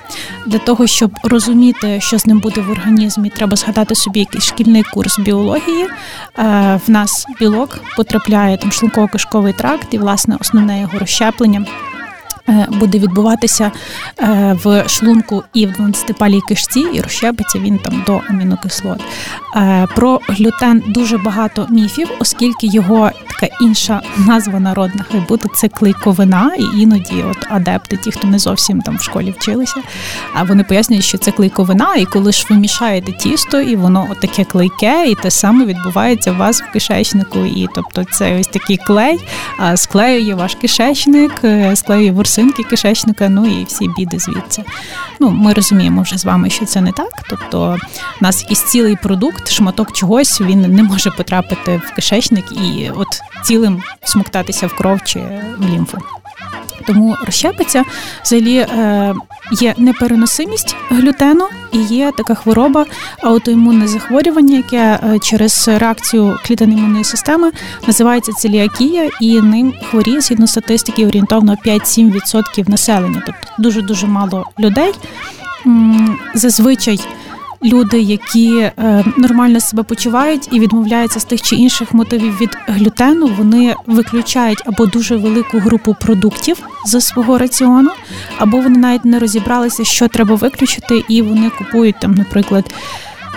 Для 0.46 0.58
того, 0.58 0.86
щоб 0.86 1.10
розуміти, 1.22 2.00
що 2.00 2.18
з 2.18 2.26
ним 2.26 2.38
буде 2.38 2.60
в 2.60 2.70
організмі, 2.70 3.30
треба 3.30 3.56
згадати 3.56 3.94
собі 3.94 4.20
якийсь 4.20 4.44
шкільний 4.44 4.82
курс 4.82 5.18
біології. 5.18 5.86
Е, 6.38 6.80
в 6.86 6.90
нас 6.90 7.26
білок 7.40 7.78
потрапляє 7.96 8.56
там 8.56 8.70
шлунково-кишковий 8.70 9.56
тракт, 9.56 9.94
і 9.94 9.98
власне 9.98 10.36
основне 10.40 10.80
його 10.80 10.98
розщеплення 10.98 11.66
буде 12.70 12.98
відбуватися 12.98 13.72
е, 14.20 14.56
в 14.64 14.88
шлунку 14.88 15.42
і 15.54 15.66
в 15.66 15.70
12-палій 15.70 16.40
кишці, 16.48 16.80
і 16.80 17.00
розщепиться 17.00 17.58
він 17.58 17.78
там 17.78 18.02
до 18.06 18.20
амінокислот. 18.28 19.00
Е, 19.56 19.86
про 19.96 20.20
глютен 20.28 20.82
дуже 20.86 21.18
багато 21.18 21.66
міфів, 21.70 22.10
оскільки 22.18 22.66
його 22.66 23.10
така 23.40 23.56
інша 23.60 24.02
назва 24.16 24.60
народна 24.60 25.04
хай 25.10 25.20
буде 25.20 25.48
це 25.54 25.68
клейковина, 25.68 26.54
і 26.58 26.80
іноді 26.80 27.24
от 27.30 27.46
адепти, 27.50 27.96
ті, 27.96 28.10
хто 28.10 28.28
не 28.28 28.38
зовсім 28.38 28.82
там 28.82 28.96
в 28.96 29.02
школі 29.02 29.34
вчилися, 29.38 29.82
а 30.34 30.42
вони 30.42 30.64
пояснюють, 30.64 31.04
що 31.04 31.18
це 31.18 31.30
клейковина, 31.30 31.94
і 31.94 32.04
коли 32.04 32.32
ж 32.32 32.46
ви 32.50 32.56
мішаєте 32.56 33.12
тісто, 33.12 33.60
і 33.60 33.76
воно 33.76 34.08
таке 34.20 34.44
клейке, 34.44 35.06
і 35.08 35.14
те 35.14 35.30
саме 35.30 35.64
відбувається 35.64 36.32
у 36.32 36.36
вас 36.36 36.62
в 36.62 36.72
кишечнику. 36.72 37.38
І 37.38 37.68
тобто 37.74 38.04
це 38.04 38.40
ось 38.40 38.46
такий 38.46 38.76
клей, 38.76 39.18
склеює 39.74 40.34
ваш 40.34 40.54
кишечник, 40.54 41.32
склеює 41.74 42.10
ворс 42.10 42.36
волосинки 42.36 42.62
кишечника, 42.62 43.28
ну 43.28 43.46
і 43.46 43.64
всі 43.64 43.88
біди 43.88 44.18
звідси. 44.18 44.62
Ну, 45.20 45.30
Ми 45.30 45.52
розуміємо 45.52 46.02
вже 46.02 46.18
з 46.18 46.24
вами, 46.24 46.50
що 46.50 46.64
це 46.64 46.80
не 46.80 46.92
так. 46.92 47.10
Тобто 47.30 47.78
у 48.20 48.24
нас 48.24 48.42
якийсь 48.42 48.62
цілий 48.62 48.96
продукт, 48.96 49.48
шматок 49.48 49.92
чогось, 49.92 50.40
він 50.40 50.60
не 50.60 50.82
може 50.82 51.10
потрапити 51.10 51.80
в 51.86 51.94
кишечник 51.94 52.44
і 52.52 52.90
от 52.90 53.06
цілим 53.46 53.82
смоктатися 54.04 54.66
в 54.66 54.76
кров 54.76 55.00
чи 55.04 55.18
в 55.58 55.68
лімфу. 55.68 55.98
Тому 56.86 57.16
розщепиться 57.26 57.84
взагалі 58.24 58.56
е, 58.56 59.14
є 59.60 59.74
непереносимість 59.76 60.76
глютену 60.90 61.48
і 61.72 61.78
є 61.78 62.12
така 62.16 62.34
хвороба, 62.34 62.86
аутоімунне 63.22 63.88
захворювання, 63.88 64.56
яке 64.56 64.76
е, 64.76 65.18
через 65.18 65.68
реакцію 65.68 66.38
клітин 66.46 66.72
імунної 66.72 67.04
системи 67.04 67.50
називається 67.86 68.32
целіакія, 68.32 69.10
і 69.20 69.40
ним 69.40 69.74
хворіє 69.90 70.20
згідно 70.20 70.46
статистики 70.46 71.06
орієнтовно 71.06 71.56
5-7% 71.66 72.70
населення, 72.70 73.22
тобто 73.26 73.42
дуже 73.58 73.82
дуже 73.82 74.06
мало 74.06 74.44
людей. 74.58 74.92
Зазвичай 76.34 77.00
люди, 77.66 78.00
які 78.00 78.56
е, 78.58 79.04
нормально 79.16 79.60
себе 79.60 79.82
почувають 79.82 80.48
і 80.52 80.60
відмовляються 80.60 81.20
з 81.20 81.24
тих 81.24 81.42
чи 81.42 81.56
інших 81.56 81.94
мотивів 81.94 82.40
від 82.40 82.50
глютену, 82.66 83.30
вони 83.38 83.74
виключають 83.86 84.62
або 84.66 84.86
дуже 84.86 85.16
велику 85.16 85.58
групу 85.58 85.96
продуктів 86.00 86.56
за 86.86 87.00
свого 87.00 87.38
раціону, 87.38 87.90
або 88.38 88.60
вони 88.60 88.78
навіть 88.78 89.04
не 89.04 89.18
розібралися, 89.18 89.84
що 89.84 90.08
треба 90.08 90.34
виключити, 90.34 91.02
і 91.08 91.22
вони 91.22 91.50
купують 91.50 92.00
там, 92.00 92.14
наприклад 92.14 92.64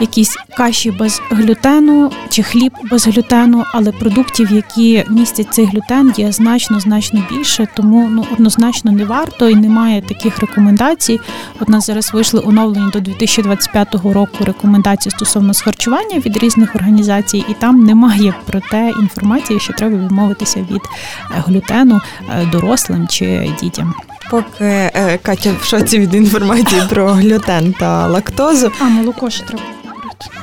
якісь 0.01 0.37
каші 0.57 0.91
без 0.91 1.21
глютену 1.29 2.11
чи 2.29 2.43
хліб 2.43 2.73
без 2.91 3.07
глютену, 3.07 3.63
але 3.73 3.91
продуктів, 3.91 4.51
які 4.51 5.05
містять 5.09 5.53
цей 5.53 5.65
глютен, 5.65 6.13
є 6.17 6.31
значно 6.31 6.79
значно 6.79 7.23
більше, 7.31 7.67
тому 7.75 8.07
ну 8.11 8.25
однозначно 8.33 8.91
не 8.91 9.05
варто 9.05 9.49
і 9.49 9.55
немає 9.55 10.01
таких 10.01 10.39
рекомендацій. 10.39 11.19
От 11.59 11.69
нас 11.69 11.85
зараз 11.85 12.13
вийшли 12.13 12.41
оновлені 12.45 12.91
до 12.91 12.99
2025 12.99 13.93
року 13.93 14.37
рекомендації 14.45 15.11
стосовно 15.11 15.53
схарчування 15.53 16.19
від 16.19 16.37
різних 16.37 16.75
організацій, 16.75 17.43
і 17.49 17.53
там 17.53 17.83
немає 17.83 18.33
про 18.45 18.59
те 18.71 18.93
інформації, 19.01 19.59
що 19.59 19.73
треба 19.73 19.97
відмовитися 19.97 20.59
від 20.59 20.81
е, 20.81 21.43
глютену 21.47 22.01
е, 22.29 22.45
дорослим 22.51 23.07
чи 23.07 23.51
дітям. 23.61 23.93
Поки 24.29 24.65
е, 24.65 25.19
Катя 25.21 25.51
в 25.61 25.65
шоці 25.65 25.99
від 25.99 26.13
інформації 26.13 26.81
про 26.89 27.07
глютен 27.07 27.73
та 27.79 28.07
лактозу. 28.07 28.71
А 28.79 28.83
молоко 28.83 29.29
ще 29.29 29.43
треба. 29.45 29.78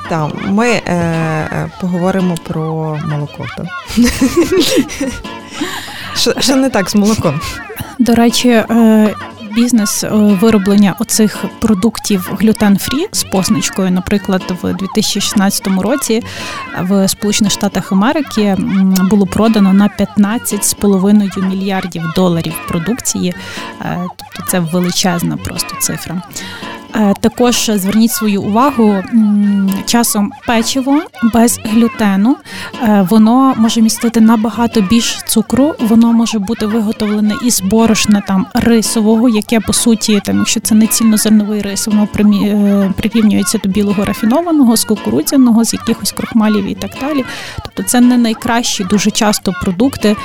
Так, 0.08 0.30
ми 0.44 0.68
е, 0.68 0.82
е, 0.86 1.70
поговоримо 1.80 2.34
про 2.44 2.98
молоко. 3.08 3.46
Так? 3.56 3.66
Що, 6.16 6.34
що 6.40 6.56
не 6.56 6.70
так 6.70 6.90
з 6.90 6.94
молоком? 6.94 7.40
До 7.98 8.14
речі, 8.14 8.48
е, 8.48 9.14
бізнес 9.54 10.04
е, 10.04 10.08
вироблення 10.10 10.96
оцих 11.00 11.44
продуктів 11.60 12.30
глютен-фрі 12.40 13.08
з 13.12 13.24
позначкою, 13.24 13.90
наприклад, 13.90 14.42
в 14.62 14.72
2016 14.74 15.66
році 15.66 16.22
в 16.80 17.08
Сполучених 17.08 17.52
Штатах 17.52 17.92
Америки 17.92 18.56
було 19.10 19.26
продано 19.26 19.72
на 19.72 19.88
15,5 19.88 21.48
мільярдів 21.48 22.02
доларів 22.16 22.54
продукції. 22.68 23.34
Тобто 24.16 24.50
це 24.50 24.60
величезна 24.60 25.36
просто 25.36 25.76
цифра. 25.80 26.22
Е, 26.94 27.14
також 27.20 27.70
зверніть 27.74 28.12
свою 28.12 28.42
увагу 28.42 29.02
часом 29.86 30.32
печиво 30.46 31.02
без 31.34 31.60
глютену, 31.64 32.36
е, 32.82 33.06
воно 33.10 33.54
може 33.56 33.82
містити 33.82 34.20
набагато 34.20 34.80
більш 34.80 35.22
цукру, 35.26 35.74
воно 35.80 36.12
може 36.12 36.38
бути 36.38 36.66
виготовлене 36.66 37.34
із 37.44 37.60
борошна 37.60 38.22
там 38.26 38.46
рисового, 38.54 39.28
яке 39.28 39.60
по 39.60 39.72
суті, 39.72 40.20
там, 40.24 40.38
якщо 40.38 40.60
це 40.60 40.74
не 40.74 40.86
цільнозерновий 40.86 41.62
рис, 41.62 41.86
воно 41.86 42.08
е, 42.18 42.92
прирівнюється 42.96 43.58
до 43.64 43.68
білого 43.68 44.04
рафінованого, 44.04 44.76
з 44.76 44.84
кукурудзяного, 44.84 45.64
з 45.64 45.72
якихось 45.72 46.12
крохмалів 46.12 46.64
і 46.64 46.74
так 46.74 46.90
далі. 47.00 47.24
Тобто 47.64 47.82
це 47.82 48.00
не 48.00 48.16
найкращі 48.16 48.84
дуже 48.84 49.10
часто 49.10 49.52
продукти 49.62 50.16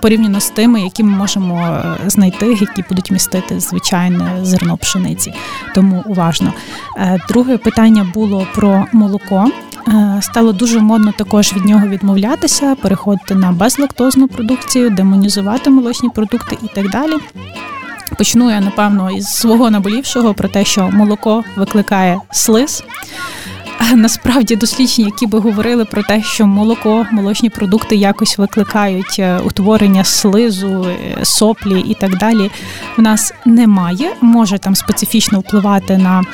порівняно 0.00 0.40
з 0.40 0.50
тими, 0.50 0.80
які 0.80 1.02
ми 1.02 1.16
можемо 1.16 1.82
знайти, 2.06 2.46
які 2.46 2.84
будуть 2.88 3.10
містити 3.10 3.60
звичайне 3.60 4.30
зерно 4.42 4.76
пшениці. 4.76 5.34
Тому 5.74 6.04
уважно. 6.12 6.52
Е, 6.96 7.20
друге 7.28 7.58
питання 7.58 8.06
було 8.14 8.46
про 8.54 8.86
молоко. 8.92 9.50
Е, 9.88 10.18
стало 10.22 10.52
дуже 10.52 10.80
модно 10.80 11.12
також 11.16 11.52
від 11.52 11.64
нього 11.64 11.86
відмовлятися, 11.86 12.74
переходити 12.74 13.34
на 13.34 13.52
безлактозну 13.52 14.28
продукцію, 14.28 14.90
демонізувати 14.90 15.70
молочні 15.70 16.08
продукти 16.08 16.58
і 16.62 16.66
так 16.74 16.90
далі. 16.90 17.12
Почну 18.18 18.50
я 18.50 18.60
напевно 18.60 19.10
із 19.10 19.26
свого 19.26 19.70
наболівшого 19.70 20.34
про 20.34 20.48
те, 20.48 20.64
що 20.64 20.90
молоко 20.92 21.44
викликає 21.56 22.20
слиз 22.30 22.84
насправді 23.94 24.56
дослідження, 24.56 25.08
які 25.08 25.26
би 25.26 25.38
говорили 25.38 25.84
про 25.84 26.02
те, 26.02 26.22
що 26.22 26.46
молоко, 26.46 27.06
молочні 27.12 27.50
продукти 27.50 27.96
якось 27.96 28.38
викликають 28.38 29.16
е, 29.18 29.38
утворення 29.38 30.04
слизу, 30.04 30.84
е, 30.84 31.24
соплі 31.24 31.80
і 31.80 31.94
так 31.94 32.18
далі. 32.18 32.50
В 32.96 33.02
нас 33.02 33.34
немає. 33.44 34.14
Може 34.20 34.58
там 34.58 34.74
специфічно 34.74 35.40
впливати 35.40 35.98
на 35.98 36.24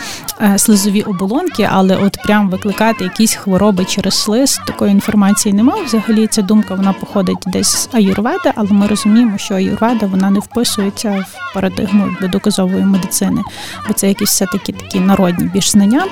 е, 0.40 0.58
слизові 0.58 1.02
оболонки, 1.02 1.68
але 1.72 1.96
от 1.96 2.18
прям 2.24 2.50
викликати 2.50 3.04
якісь 3.04 3.34
хвороби 3.34 3.84
через 3.84 4.14
слиз, 4.14 4.60
такої 4.66 4.92
інформації 4.92 5.52
немає. 5.52 5.84
Взагалі 5.84 6.26
ця 6.26 6.42
думка 6.42 6.74
вона 6.74 6.92
походить 6.92 7.38
десь 7.46 7.68
з 7.68 7.88
аюрведи, 7.92 8.52
але 8.54 8.68
ми 8.70 8.86
розуміємо, 8.86 9.38
що 9.38 9.54
аюрведа 9.54 10.06
вона 10.06 10.30
не 10.30 10.38
вписується 10.38 11.24
в 11.28 11.54
парадигму 11.54 12.08
доказової 12.22 12.84
медицини, 12.84 13.42
бо 13.88 13.94
це 13.94 14.08
якісь 14.08 14.30
все 14.30 14.46
таки 14.46 14.72
такі 14.72 15.00
народні 15.00 15.44
більш 15.44 15.70
знання. 15.70 16.04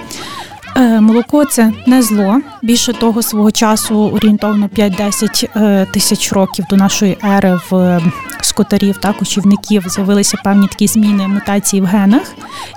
Е, 0.76 1.00
молоко 1.00 1.44
це 1.44 1.72
не 1.86 2.02
зло. 2.02 2.40
Більше 2.62 2.92
того, 2.92 3.22
свого 3.22 3.50
часу 3.50 4.10
орієнтовно 4.14 4.66
5-10 4.66 5.48
е, 5.56 5.86
тисяч 5.92 6.32
років 6.32 6.64
до 6.70 6.76
нашої 6.76 7.18
ери 7.24 7.60
в 7.70 8.00
скотарів 8.40 8.96
та 8.96 9.12
кочівників 9.12 9.84
з'явилися 9.86 10.36
певні 10.44 10.68
такі 10.68 10.86
зміни 10.86 11.28
мутації 11.28 11.82
в 11.82 11.84
генах, 11.84 12.22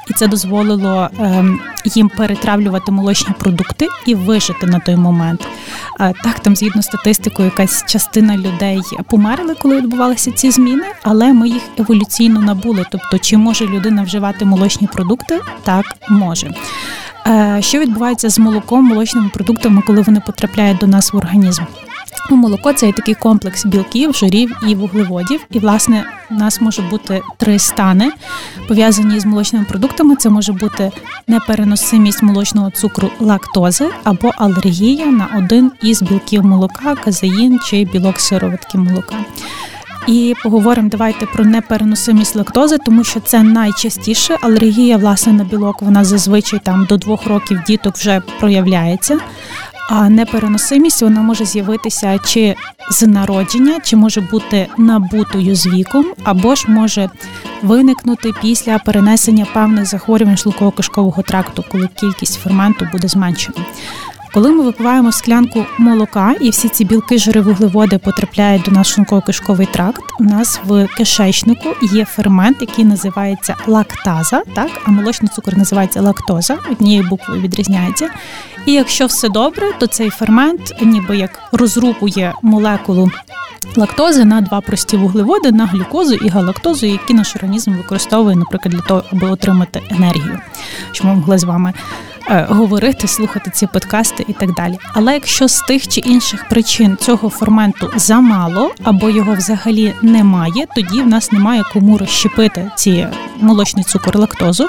і 0.10 0.14
це 0.14 0.28
дозволило 0.28 1.10
їм 1.86 2.10
перетравлювати 2.10 2.92
молочні 2.92 3.36
продукти 3.40 3.88
і 4.06 4.16
вижити 4.16 4.68
на 4.68 4.80
той 4.80 4.96
момент. 4.96 5.48
Е, 6.00 6.14
так, 6.24 6.40
там, 6.40 6.56
згідно 6.56 6.82
статистикою, 6.82 7.46
якась 7.46 7.84
частина 7.88 8.38
людей 8.38 8.82
померли, 9.10 9.56
коли 9.62 9.78
відбувалися 9.78 10.32
ці 10.32 10.52
зміни, 10.52 10.86
але 11.04 11.34
ми 11.34 11.50
їх 11.50 11.64
еволюційно 11.78 12.42
набули. 12.42 12.86
Тобто, 12.92 13.18
чи 13.18 13.38
може 13.38 13.68
людина 13.68 14.04
вживати 14.04 14.46
молочні 14.46 14.88
продукти? 14.88 15.40
Так, 15.64 15.86
може. 16.10 16.52
Е, 17.30 17.58
що 17.62 17.80
відбувається 17.80 18.30
з 18.30 18.40
молоком, 18.40 18.86
молочними 18.86 19.30
продуктами, 19.30 19.82
коли 19.88 20.02
вони 20.02 20.20
потрапляють 20.20 20.78
до 20.78 20.88
нас 20.88 21.14
в 21.14 21.18
організм? 21.18 21.64
Ну, 22.32 22.38
Молоко 22.38 22.74
це 22.74 22.92
такий 22.92 23.16
комплекс 23.16 23.66
білків, 23.66 24.14
жирів 24.14 24.58
і 24.68 24.76
вуглеводів. 24.76 25.46
І, 25.52 25.60
власне, 25.60 26.06
у 26.32 26.34
нас 26.34 26.62
може 26.62 26.82
бути 26.82 27.22
три 27.38 27.60
стани 27.60 28.12
пов'язані 28.68 29.20
з 29.20 29.26
молочними 29.26 29.66
продуктами. 29.66 30.16
Це 30.16 30.30
може 30.30 30.54
бути 30.54 30.92
непереносимість 31.28 32.24
молочного 32.24 32.72
цукру 32.72 33.10
лактози 33.20 33.90
або 34.04 34.32
алергія 34.38 35.06
на 35.06 35.28
один 35.38 35.72
із 35.82 36.02
білків 36.02 36.46
молока, 36.46 36.96
казеїн 36.96 37.60
чи 37.66 37.86
білок 37.86 38.20
сироватки 38.20 38.78
молока. 38.78 39.16
І 40.08 40.34
поговоримо 40.44 40.90
давайте 40.90 41.26
про 41.26 41.46
непереносимість 41.46 42.36
лактози, 42.36 42.78
тому 42.86 43.04
що 43.04 43.20
це 43.20 43.44
найчастіше 43.44 44.38
алергія 44.42 44.98
власне 44.98 45.34
на 45.34 45.44
білок. 45.44 45.82
Вона 45.82 46.04
зазвичай 46.04 46.60
там 46.64 46.86
до 46.90 46.98
двох 46.98 47.28
років 47.28 47.62
діток 47.68 47.96
вже 47.96 48.22
проявляється. 48.40 49.20
А 49.90 50.10
непереносимість 50.10 51.02
вона 51.02 51.22
може 51.22 51.46
з'явитися 51.46 52.20
чи 52.26 52.56
з 52.92 53.08
народження, 53.08 53.80
чи 53.84 53.96
може 53.96 54.22
бути 54.22 54.68
набутою 54.78 55.56
з 55.56 55.68
віком, 55.68 56.06
або 56.24 56.56
ж 56.56 56.66
може 56.68 57.10
виникнути 57.62 58.32
після 58.42 58.78
перенесення 58.78 59.46
певних 59.54 59.86
захворювань 59.86 60.38
шлунково 60.38 60.72
кишкового 60.72 61.22
тракту, 61.22 61.64
коли 61.72 61.90
кількість 61.96 62.40
ферменту 62.40 62.88
буде 62.92 63.08
зменшена. 63.08 63.58
Коли 64.34 64.52
ми 64.52 64.64
випиваємо 64.64 65.12
склянку 65.12 65.66
молока, 65.78 66.36
і 66.42 66.50
всі 66.50 66.70
ці 66.70 66.86
білки, 66.86 67.18
жири, 67.18 67.42
вуглеводи 67.42 67.98
потрапляють 67.98 68.62
до 68.62 68.72
нашого 68.72 69.06
шлунково-кишковий 69.06 69.72
тракт, 69.72 70.04
у 70.20 70.24
нас 70.24 70.60
в 70.66 70.88
кишечнику 70.98 71.70
є 71.82 72.06
фермент, 72.06 72.58
який 72.62 72.86
називається 72.86 73.56
лактаза, 73.68 74.42
так 74.56 74.70
а 74.86 74.92
молочний 74.92 75.32
цукор 75.36 75.58
називається 75.58 76.02
лактоза, 76.02 76.58
однією 76.72 77.04
буквою 77.10 77.42
відрізняється. 77.42 78.10
І 78.66 78.74
якщо 78.74 79.06
все 79.06 79.30
добре, 79.30 79.72
то 79.80 79.88
цей 79.88 80.10
фермент, 80.10 80.74
ніби 80.82 81.18
як 81.18 81.40
розрубує 81.52 82.34
молекулу 82.42 83.12
лактози 83.76 84.26
на 84.26 84.42
два 84.42 84.62
прості 84.62 84.98
вуглеводи 84.98 85.52
на 85.52 85.66
глюкозу 85.66 86.14
і 86.14 86.30
галактозу, 86.30 86.86
які 86.86 87.14
наш 87.14 87.36
організм 87.36 87.72
використовує, 87.72 88.36
наприклад, 88.36 88.74
для 88.74 88.82
того, 88.82 89.04
аби 89.12 89.30
отримати 89.30 89.82
енергію. 89.90 90.40
Щоб 90.92 91.08
ми 91.08 91.14
могли 91.14 91.38
з 91.38 91.44
вами 91.44 91.74
Е, 92.32 92.46
говорити, 92.50 93.08
слухати 93.08 93.52
ці 93.54 93.68
подкасти 93.68 94.26
і 94.28 94.34
так 94.34 94.54
далі. 94.54 94.78
Але 94.94 95.14
якщо 95.14 95.48
з 95.48 95.62
тих 95.62 95.88
чи 95.88 96.00
інших 96.00 96.50
причин 96.50 96.98
цього 97.02 97.30
ферменту 97.30 97.92
замало 97.96 98.72
або 98.84 99.10
його 99.10 99.34
взагалі 99.34 99.94
немає, 100.02 100.66
тоді 100.76 101.02
в 101.02 101.08
нас 101.08 101.32
немає 101.32 101.64
кому 101.74 101.98
розщепити 101.98 102.72
ці 102.76 103.08
молочний 103.42 103.84
цукор 103.84 104.20
лактозу, 104.20 104.68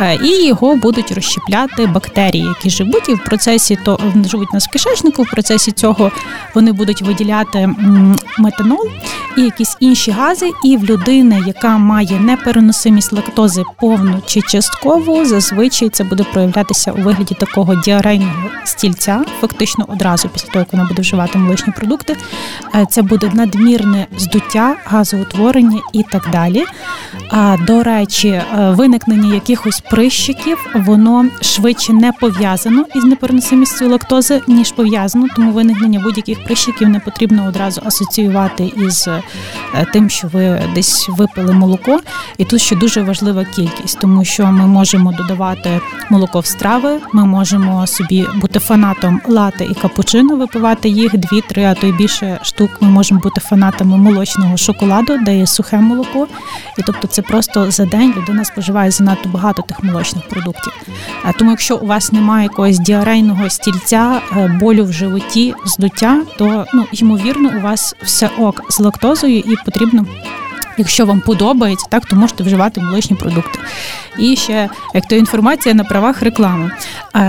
е, 0.00 0.18
і 0.24 0.46
його 0.46 0.76
будуть 0.76 1.12
розщепляти 1.12 1.86
бактерії, 1.86 2.44
які 2.44 2.70
живуть 2.70 3.08
і 3.08 3.14
в 3.14 3.24
процесі 3.24 3.78
то 3.84 4.00
живуть 4.24 4.52
нас 4.52 4.66
в 4.66 4.70
кишечнику. 4.70 5.22
В 5.22 5.30
процесі 5.30 5.72
цього 5.72 6.10
вони 6.54 6.72
будуть 6.72 7.02
виділяти 7.02 7.70
метанол 8.38 8.88
і 9.36 9.42
якісь 9.42 9.76
інші 9.80 10.10
гази. 10.10 10.50
І 10.64 10.76
в 10.76 10.84
людини, 10.84 11.42
яка 11.46 11.78
має 11.78 12.20
непереносимість 12.20 13.12
лактози 13.12 13.62
повну 13.80 14.22
чи 14.26 14.42
часткову, 14.42 15.23
зазвичай 15.24 15.88
це 15.88 16.04
буде 16.04 16.24
проявлятися 16.32 16.92
у 16.92 17.02
вигляді 17.02 17.34
такого 17.34 17.74
діарейного 17.74 18.50
стільця, 18.64 19.24
фактично 19.40 19.84
одразу 19.88 20.28
після 20.28 20.48
того, 20.48 20.58
як 20.58 20.72
вона 20.72 20.84
буде 20.84 21.02
вживати 21.02 21.38
молочні 21.38 21.72
продукти. 21.72 22.16
Е, 22.74 22.86
це 22.90 23.02
буде 23.02 23.30
надмірне 23.34 24.06
здуття, 24.18 24.76
газоутворення 24.84 25.80
і 25.92 26.02
так 26.02 26.28
далі. 26.32 26.64
А 27.30 27.56
до 27.66 27.82
речі, 27.82 28.28
е, 28.28 28.44
виникнення 28.70 29.34
якихось 29.34 29.80
прищиків, 29.80 30.58
воно 30.74 31.26
швидше 31.40 31.92
не 31.92 32.12
пов'язано 32.12 32.84
із 32.94 33.04
непереносимістю 33.04 33.88
лактози, 33.88 34.40
ніж 34.46 34.72
пов'язано, 34.72 35.26
тому 35.36 35.52
виникнення 35.52 36.00
будь-яких 36.00 36.44
прищиків 36.44 36.88
не 36.88 37.00
потрібно 37.00 37.46
одразу 37.48 37.82
асоціювати 37.84 38.72
із 38.76 39.08
е, 39.08 39.22
тим, 39.92 40.10
що 40.10 40.28
ви 40.28 40.62
десь 40.74 41.08
випили 41.08 41.52
молоко. 41.52 42.00
І 42.38 42.44
тут 42.44 42.60
ще 42.60 42.76
дуже 42.76 43.02
важлива 43.02 43.44
кількість, 43.44 43.98
тому 44.00 44.24
що 44.24 44.46
ми 44.46 44.66
можемо 44.66 45.12
додавати 45.14 45.80
молоко 46.10 46.40
в 46.40 46.46
страви, 46.46 47.00
ми 47.12 47.24
можемо 47.24 47.86
собі 47.86 48.26
бути 48.34 48.58
фанатом 48.58 49.20
лати 49.26 49.64
і 49.64 49.74
капучино, 49.74 50.36
випивати 50.36 50.88
їх 50.88 51.16
дві-три, 51.16 51.64
а 51.64 51.74
то 51.74 51.86
й 51.86 51.92
більше 51.92 52.38
штук. 52.42 52.70
Ми 52.80 52.88
можемо 52.88 53.20
бути 53.20 53.40
фанатами 53.40 53.96
молочного 53.96 54.56
шоколаду, 54.56 55.18
де 55.18 55.38
є 55.38 55.46
сухе 55.46 55.80
молоко. 55.80 56.26
І 56.78 56.82
тобто, 56.82 57.08
це 57.08 57.22
просто 57.22 57.70
за 57.70 57.86
день 57.86 58.14
людина 58.16 58.44
споживає 58.44 58.90
занадто 58.90 59.28
багато 59.28 59.62
тих 59.62 59.84
молочних 59.84 60.28
продуктів. 60.28 60.72
Тому, 61.38 61.50
якщо 61.50 61.76
у 61.76 61.86
вас 61.86 62.12
немає 62.12 62.42
якогось 62.42 62.78
діарейного 62.78 63.50
стільця, 63.50 64.20
е, 64.36 64.58
болю 64.60 64.84
в 64.84 64.92
животі, 64.92 65.54
здуття, 65.64 66.22
то 66.38 66.66
ну 66.74 66.84
ймовірно, 66.92 67.52
у 67.58 67.60
вас 67.60 67.96
все 68.02 68.30
ок 68.38 68.62
з 68.70 68.80
лактозою 68.80 69.38
і 69.38 69.56
потрібно. 69.64 70.06
Якщо 70.78 71.06
вам 71.06 71.20
подобається, 71.20 71.86
так 71.90 72.06
то 72.06 72.16
можете 72.16 72.44
вживати 72.44 72.80
молочні 72.80 73.16
продукти. 73.16 73.58
І 74.18 74.36
ще 74.36 74.68
як 74.94 75.08
то 75.08 75.16
інформація 75.16 75.74
на 75.74 75.84
правах 75.84 76.22
реклами. 76.22 76.70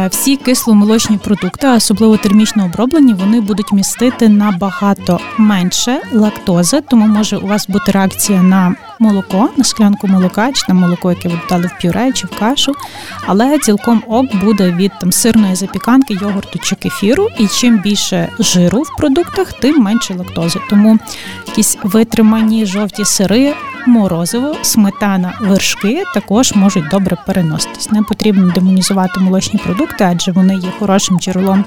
Всі 0.10 0.38
кисломолочні 0.38 1.18
продукти, 1.18 1.68
особливо 1.68 2.18
термічно 2.18 2.66
оброблені, 2.66 3.14
вони 3.14 3.42
будуть 3.42 3.74
містити 3.74 4.30
набагато 4.30 5.20
менше 5.38 6.02
лактози, 6.14 6.82
тому 6.82 7.08
може 7.08 7.38
у 7.38 7.48
вас 7.48 7.68
бути 7.68 7.92
реакція 7.92 8.44
на 8.44 8.76
молоко, 9.00 9.50
на 9.58 9.64
склянку 9.64 10.08
молока, 10.08 10.52
чи 10.52 10.66
на 10.68 10.74
молоко, 10.74 11.10
яке 11.10 11.30
ви 11.30 11.40
додали 11.44 11.68
в 11.68 11.82
пюре 11.82 12.12
чи 12.12 12.28
в 12.28 12.40
кашу. 12.40 12.74
Але 13.26 13.60
цілком 13.60 14.04
ок 14.08 14.36
буде 14.36 14.72
від 14.72 14.92
там 15.00 15.12
сирної 15.12 15.56
запіканки, 15.56 16.14
йогурту 16.14 16.60
чи 16.60 16.76
кефіру. 16.76 17.28
І 17.40 17.48
чим 17.48 17.82
більше 17.82 18.30
жиру 18.40 18.82
в 18.82 18.98
продуктах, 18.98 19.54
тим 19.54 19.76
менше 19.76 20.14
лактози. 20.14 20.60
Тому 20.70 21.00
якісь 21.58 21.78
витримані 21.84 22.66
жовті 22.66 23.06
сири 23.06 23.54
морозиво, 23.88 24.56
сметана, 24.62 25.34
вершки 25.42 26.04
також 26.14 26.54
можуть 26.56 26.88
добре 26.88 27.18
переноситись. 27.26 27.92
Не 27.92 28.02
потрібно 28.04 28.52
демонізувати 28.52 29.20
молочні 29.20 29.60
продукти, 29.60 30.04
адже 30.04 30.32
вони 30.32 30.56
є 30.56 30.70
хорошим 30.80 31.20
джерелом. 31.20 31.66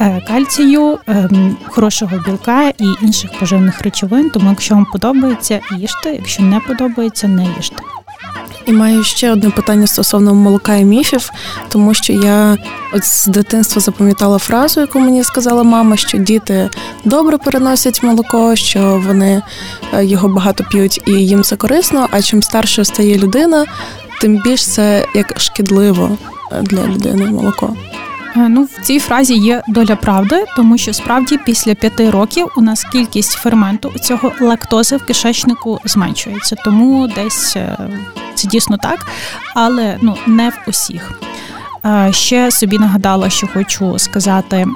Е, 0.00 0.20
кальцію, 0.28 0.98
ем, 1.06 1.56
хорошого 1.68 2.18
білка 2.26 2.68
і 2.68 2.84
інших 3.02 3.30
поживних 3.40 3.82
речовин. 3.82 4.30
Тому, 4.30 4.50
якщо 4.50 4.74
вам 4.74 4.86
подобається, 4.92 5.60
їжте. 5.76 6.12
Якщо 6.12 6.42
не 6.42 6.60
подобається, 6.60 7.28
не 7.28 7.46
їжте. 7.56 7.82
І 8.66 8.72
маю 8.72 9.04
ще 9.04 9.32
одне 9.32 9.50
питання 9.50 9.86
стосовно 9.86 10.34
молока 10.34 10.74
і 10.74 10.84
міфів, 10.84 11.30
тому 11.68 11.94
що 11.94 12.12
я 12.12 12.56
от 12.94 13.04
з 13.04 13.26
дитинства 13.26 13.82
запам'ятала 13.82 14.38
фразу, 14.38 14.80
яку 14.80 15.00
мені 15.00 15.24
сказала 15.24 15.62
мама, 15.62 15.96
що 15.96 16.18
діти 16.18 16.70
добре 17.04 17.38
переносять 17.38 18.02
молоко, 18.02 18.56
що 18.56 19.02
вони 19.06 19.42
е, 19.94 20.04
його 20.04 20.28
багато 20.28 20.64
п'ють 20.64 21.02
і 21.06 21.12
їм 21.12 21.42
це 21.42 21.56
корисно. 21.56 22.08
А 22.10 22.22
чим 22.22 22.42
старше 22.42 22.84
стає 22.84 23.18
людина, 23.18 23.66
тим 24.20 24.42
більш 24.44 24.66
це 24.66 25.04
як 25.14 25.40
шкідливо 25.40 26.18
е, 26.52 26.62
для 26.62 26.86
людини 26.86 27.26
молоко. 27.26 27.76
Е, 28.36 28.48
ну, 28.48 28.62
в 28.62 28.82
цій 28.82 28.98
фразі 28.98 29.34
є 29.34 29.62
доля 29.68 29.96
правди, 29.96 30.44
тому 30.56 30.78
що 30.78 30.92
справді 30.92 31.38
після 31.38 31.74
п'яти 31.74 32.10
років 32.10 32.48
у 32.56 32.60
нас 32.60 32.84
кількість 32.84 33.32
ферменту 33.32 33.92
цього 34.02 34.32
лактози 34.40 34.96
в 34.96 35.06
кишечнику 35.06 35.80
зменшується. 35.84 36.56
Тому 36.64 37.08
десь 37.08 37.56
це 38.34 38.48
дійсно 38.48 38.76
так, 38.76 39.06
але 39.54 39.98
ну 40.02 40.16
не 40.26 40.48
в 40.48 40.58
усіх. 40.66 41.12
Ще 42.10 42.50
собі 42.50 42.78
нагадала, 42.78 43.30
що 43.30 43.46
хочу 43.46 43.98
сказати, 43.98 44.66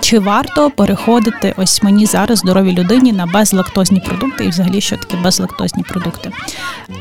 чи 0.00 0.18
варто 0.18 0.70
переходити 0.70 1.54
ось 1.56 1.82
мені 1.82 2.06
зараз 2.06 2.38
здоровій 2.38 2.72
людині 2.72 3.12
на 3.12 3.26
безлактозні 3.26 4.00
продукти, 4.00 4.44
і 4.44 4.48
взагалі 4.48 4.80
що 4.80 4.96
таке 4.96 5.16
безлактозні 5.16 5.82
продукти. 5.82 6.30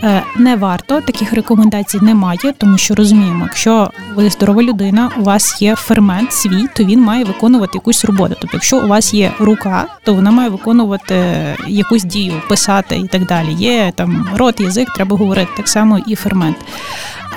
Е, 0.04 0.24
не 0.38 0.56
варто 0.56 1.02
таких 1.02 1.34
рекомендацій 1.34 2.00
немає, 2.02 2.54
тому 2.58 2.78
що 2.78 2.96
розуміємо, 2.96 3.44
якщо 3.44 3.92
ви 4.16 4.30
здорова 4.30 4.64
людина, 4.64 5.12
у 5.18 5.24
вас 5.24 5.62
є 5.62 5.76
фермент 5.76 6.34
свій, 6.34 6.68
то 6.76 6.84
він 6.84 7.02
має 7.02 7.24
виконувати 7.24 7.72
якусь 7.74 8.06
роботу. 8.06 8.36
Тобто, 8.40 8.58
якщо 8.58 8.78
у 8.78 8.88
вас 8.88 9.14
є 9.14 9.32
рука, 9.40 9.86
то 10.04 10.14
вона 10.14 10.32
має 10.32 10.50
виконувати 10.50 11.16
якусь 11.68 12.04
дію, 12.04 12.34
писати 12.50 12.98
і 12.98 13.08
так 13.08 13.26
далі. 13.26 13.54
Є 13.54 13.92
там 13.96 14.28
рот, 14.36 14.60
язик, 14.60 14.94
треба 14.96 15.18
говорити 15.18 15.52
так 15.58 15.68
само 15.68 16.00
і 16.08 16.16
фермент. 16.16 16.58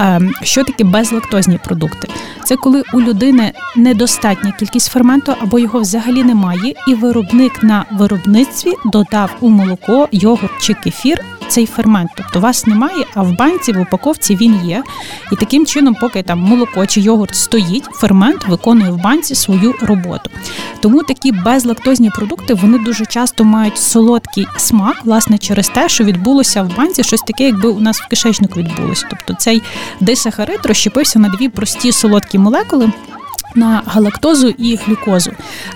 Ем, 0.00 0.32
що 0.42 0.64
таке 0.64 0.84
безлактозні 0.84 1.58
продукти? 1.64 2.08
Це 2.44 2.56
коли 2.56 2.82
у 2.92 3.00
людини 3.00 3.52
недостатня 3.76 4.52
кількість 4.52 4.90
ферменту 4.90 5.34
або 5.40 5.58
його 5.58 5.80
взагалі 5.80 6.24
немає, 6.24 6.74
і 6.88 6.94
виробник 6.94 7.62
на 7.62 7.84
виробництві 7.92 8.72
додав 8.84 9.36
у 9.40 9.48
молоко, 9.48 10.08
йогурт 10.12 10.52
чи 10.62 10.74
кефір 10.74 11.24
цей 11.48 11.66
фермент. 11.66 12.10
Тобто 12.16 12.40
вас 12.40 12.66
немає, 12.66 13.04
а 13.14 13.22
в 13.22 13.36
банці, 13.36 13.72
в 13.72 13.80
упаковці 13.80 14.36
він 14.36 14.60
є. 14.64 14.82
І 15.32 15.36
таким 15.36 15.66
чином, 15.66 15.96
поки 16.00 16.22
там 16.22 16.38
молоко 16.38 16.86
чи 16.86 17.00
йогурт 17.00 17.34
стоїть, 17.34 17.84
фермент 17.84 18.48
виконує 18.48 18.90
в 18.90 18.96
банці 18.96 19.34
свою 19.34 19.74
роботу. 19.80 20.30
Тому 20.80 21.02
такі 21.02 21.32
безлактозні 21.32 22.10
продукти 22.10 22.54
вони 22.54 22.78
дуже 22.78 23.06
часто 23.06 23.44
мають 23.44 23.78
солодкий 23.78 24.46
смак, 24.56 24.96
власне, 25.04 25.38
через 25.38 25.68
те, 25.68 25.88
що 25.88 26.04
відбулося 26.04 26.62
в 26.62 26.76
банці 26.76 27.02
щось 27.04 27.20
таке, 27.20 27.44
якби 27.44 27.68
у 27.68 27.80
нас 27.80 28.00
в 28.00 28.08
кишечнику 28.08 28.60
відбулося. 28.60 29.06
Тобто 29.10 29.34
цей 29.34 29.62
дисахарид 30.00 30.60
розщепився 30.66 31.18
на 31.18 31.28
дві 31.28 31.48
прості 31.48 31.92
солодкі 31.92 32.38
молекули 32.38 32.92
на 33.58 33.82
галактозу 33.86 34.48
і 34.48 34.76
глюкозу. 34.76 35.32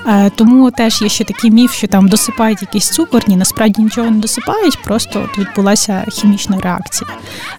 Е, 0.06 0.30
тому 0.30 0.70
теж 0.70 1.02
є 1.02 1.08
ще 1.08 1.24
такий 1.24 1.50
міф, 1.50 1.72
що 1.72 1.86
там 1.86 2.08
досипають 2.08 2.62
якісь 2.62 2.90
цукорні, 2.90 3.36
насправді 3.36 3.82
нічого 3.82 4.10
не 4.10 4.18
досипають, 4.18 4.82
просто 4.82 5.28
відбулася 5.38 6.04
хімічна 6.08 6.60
реакція. 6.60 7.10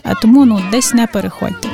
Е, 0.05 0.15
тому 0.21 0.45
ну 0.45 0.61
десь 0.71 0.93
не 0.93 1.07
переходьте. 1.07 1.69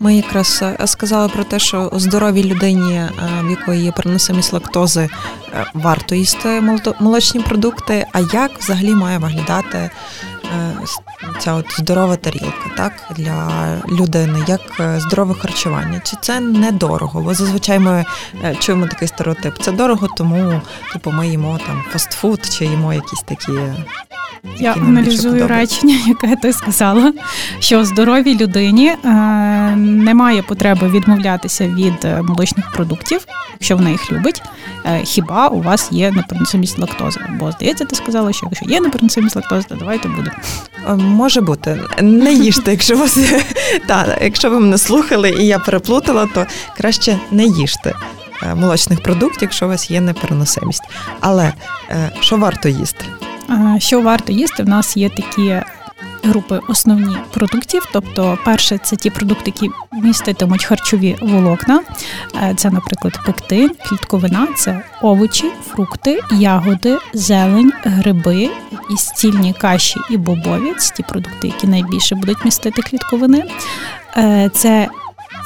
Ми 0.00 0.16
якраз 0.16 0.62
е, 0.62 0.86
сказали 0.86 1.28
про 1.28 1.44
те, 1.44 1.58
що 1.58 1.90
здоровій 1.92 2.44
людині, 2.44 3.02
в 3.42 3.50
якої 3.50 3.84
є 3.84 3.92
переносимість 3.92 4.52
лактози, 4.52 5.08
варто 5.74 6.14
їсти 6.14 6.80
молочні 7.00 7.40
продукти. 7.40 8.06
А 8.12 8.20
як 8.20 8.50
взагалі 8.58 8.94
має 8.94 9.18
виглядати 9.18 9.90
ця 11.38 11.54
от 11.54 11.66
здорова 11.78 12.16
тарілка, 12.16 12.70
так 12.76 12.92
для 13.16 13.48
людини, 13.88 14.44
як 14.48 14.60
е, 14.80 15.00
здорове 15.00 15.34
харчування. 15.34 16.00
Чи 16.04 16.16
це 16.20 16.40
недорого? 16.40 17.20
Бо 17.20 17.34
зазвичай 17.34 17.78
ми 17.78 18.04
е, 18.44 18.54
чуємо 18.54 18.86
такий 18.86 19.08
стереотип. 19.08 19.54
Це 19.60 19.72
дорого, 19.72 20.08
тому 20.16 20.60
типу 20.92 21.10
ми 21.10 21.28
їмо 21.28 21.60
там 21.66 21.82
фастфуд 21.90 22.44
чи 22.44 22.64
їмо 22.64 22.94
якісь 22.94 23.22
такі 23.22 23.52
Я 24.58 24.72
аналізую 24.72 25.48
речення, 25.48 25.98
яке 26.06 26.36
ти 26.36 26.52
сказала, 26.52 27.12
що 27.58 27.84
здоровій 27.84 28.38
людині 28.38 28.88
е, 28.88 29.08
немає 29.76 30.42
потреби 30.42 30.88
відмовлятися 30.88 31.68
від 31.68 32.06
молочних 32.22 32.72
продуктів, 32.72 33.26
якщо 33.52 33.76
вона 33.76 33.90
їх 33.90 34.12
любить. 34.12 34.42
Хіба 35.04 35.48
у 35.48 35.62
вас 35.62 35.92
є 35.92 36.10
непереносимість 36.10 36.78
лактози? 36.78 37.20
Бо 37.38 37.52
здається, 37.52 37.84
ти 37.84 37.96
сказала, 37.96 38.32
що 38.32 38.46
якщо 38.50 38.66
є 38.66 38.80
непереносимість 38.80 39.36
лактози, 39.36 39.66
то 39.68 39.74
давайте 39.74 40.08
будемо. 40.08 40.36
Е, 40.88 40.94
може 40.94 41.40
бути, 41.40 41.80
не 42.02 42.32
їжте, 42.32 42.70
якщо 42.70 42.96
вас 42.96 43.18
та, 43.86 44.18
якщо 44.22 44.50
ви 44.50 44.60
мене 44.60 44.78
слухали 44.78 45.30
і 45.30 45.46
я 45.46 45.58
переплутала, 45.58 46.28
то 46.34 46.46
краще 46.76 47.18
не 47.30 47.44
їжте. 47.44 47.94
Е, 48.42 48.54
молочних 48.54 49.02
продуктів, 49.02 49.42
якщо 49.42 49.66
у 49.66 49.68
вас 49.68 49.90
є 49.90 50.00
непереносимість. 50.00 50.82
Але 51.20 51.52
що 52.20 52.36
варто 52.36 52.68
їсти? 52.68 53.04
Що 53.78 54.00
варто 54.00 54.32
їсти? 54.32 54.62
В 54.62 54.68
нас 54.68 54.96
є 54.96 55.08
такі 55.08 55.62
групи 56.22 56.60
основні 56.68 57.16
продуктів. 57.30 57.88
Тобто, 57.92 58.38
перше, 58.44 58.78
це 58.78 58.96
ті 58.96 59.10
продукти, 59.10 59.52
які 59.56 59.70
міститимуть 59.92 60.64
харчові 60.64 61.16
волокна. 61.22 61.82
Е, 62.34 62.54
це, 62.56 62.70
наприклад, 62.70 63.18
пектин, 63.26 63.70
клітковина, 63.88 64.48
це 64.56 64.84
овочі, 65.02 65.50
фрукти, 65.66 66.20
ягоди, 66.30 66.98
зелень, 67.14 67.72
гриби, 67.84 68.50
і 68.90 68.96
стільні 68.96 69.52
каші 69.52 70.00
і 70.10 70.16
бобові. 70.16 70.74
Це 70.78 70.94
ті 70.94 71.02
продукти, 71.02 71.46
які 71.46 71.66
найбільше 71.66 72.14
будуть 72.14 72.44
містити 72.44 72.82
клітковини. 72.82 73.44
Е, 74.16 74.50
це 74.54 74.88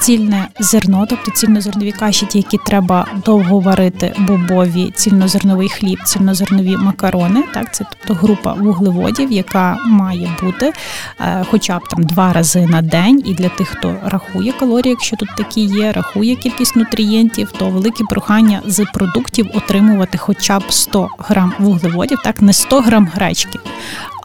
цільне 0.01 0.47
зерно, 0.59 1.05
тобто 1.09 1.31
цільнозернові 1.31 1.91
каші, 1.91 2.25
ті, 2.25 2.37
які 2.37 2.57
треба 2.65 3.07
довго 3.25 3.59
варити, 3.59 4.13
бобові, 4.17 4.91
цільнозерновий 4.95 5.69
хліб, 5.69 5.99
цільнозернові 6.03 6.77
макарони. 6.77 7.43
Так, 7.53 7.73
це 7.73 7.85
тобто 7.89 8.13
група 8.13 8.53
вуглеводів, 8.53 9.31
яка 9.31 9.77
має 9.85 10.31
бути 10.43 10.73
е, 11.19 11.45
хоча 11.51 11.79
б 11.79 11.87
там 11.87 12.03
два 12.03 12.33
рази 12.33 12.65
на 12.65 12.81
день. 12.81 13.23
І 13.25 13.33
для 13.33 13.49
тих, 13.49 13.67
хто 13.67 13.95
рахує 14.05 14.51
калорії, 14.51 14.89
якщо 14.89 15.15
тут 15.15 15.29
такі 15.37 15.61
є, 15.61 15.91
рахує 15.91 16.35
кількість 16.35 16.75
нутрієнтів, 16.75 17.51
то 17.51 17.69
велике 17.69 18.03
прохання 18.09 18.61
з 18.65 18.85
продуктів 18.93 19.49
отримувати 19.53 20.17
хоча 20.17 20.59
б 20.59 20.63
100 20.69 21.09
грам 21.17 21.53
вуглеводів, 21.59 22.17
так 22.23 22.41
не 22.41 22.53
100 22.53 22.81
грам 22.81 23.09
гречки 23.13 23.59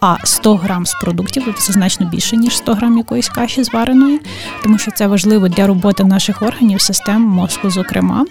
а 0.03 0.17
100 0.25 0.57
грам 0.57 0.87
з 0.87 0.95
продуктів, 0.95 1.55
це 1.59 1.73
значно 1.73 2.07
більше, 2.07 2.37
ніж 2.37 2.57
100 2.57 2.75
грам 2.75 2.99
якоїсь 2.99 3.29
каші 3.29 3.65
звареної, 3.65 4.21
тому 4.63 4.79
що 4.79 4.91
це 4.91 5.07
важливо 5.07 5.49
для 5.49 5.67
роботи 5.67 6.05
наших 6.05 6.43
органів, 6.43 6.81
систем 6.81 7.23
мозку, 7.23 7.71
зокрема. 7.71 8.25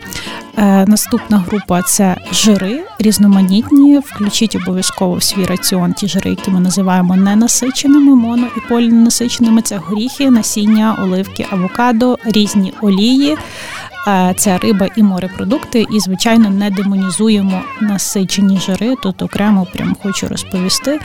Е, 0.58 0.86
Наступна 0.88 1.38
група 1.38 1.82
це 1.82 2.18
жири 2.32 2.84
різноманітні. 3.00 4.00
Включіть 4.00 4.56
обов'язково 4.56 5.16
в 5.16 5.24
свій 5.24 5.46
раціон 5.46 5.94
ті 5.94 6.08
жири, 6.08 6.30
які 6.30 6.52
ми 6.52 6.60
називаємо 6.60 7.16
ненасиченими, 7.16 8.16
моно 8.16 8.48
і 8.58 8.70
поліненасиченими. 8.70 9.62
Це 9.62 9.78
горіхи, 9.78 10.32
насіння, 10.32 10.98
оливки, 11.04 11.46
авокадо, 11.52 12.18
різні 12.26 12.74
олії. 12.82 13.38
Е, 14.08 14.34
це 14.38 14.58
риба 14.58 14.88
і 14.96 15.04
морепродукти, 15.04 15.86
і 15.92 16.00
звичайно 16.00 16.50
не 16.50 16.70
демонізуємо 16.70 17.62
насичені 17.82 18.60
жири. 18.60 18.96
Тут 19.04 19.22
окремо 19.22 19.68
прям 19.74 19.96
хочу 20.04 20.28
розповісти. 20.28 21.00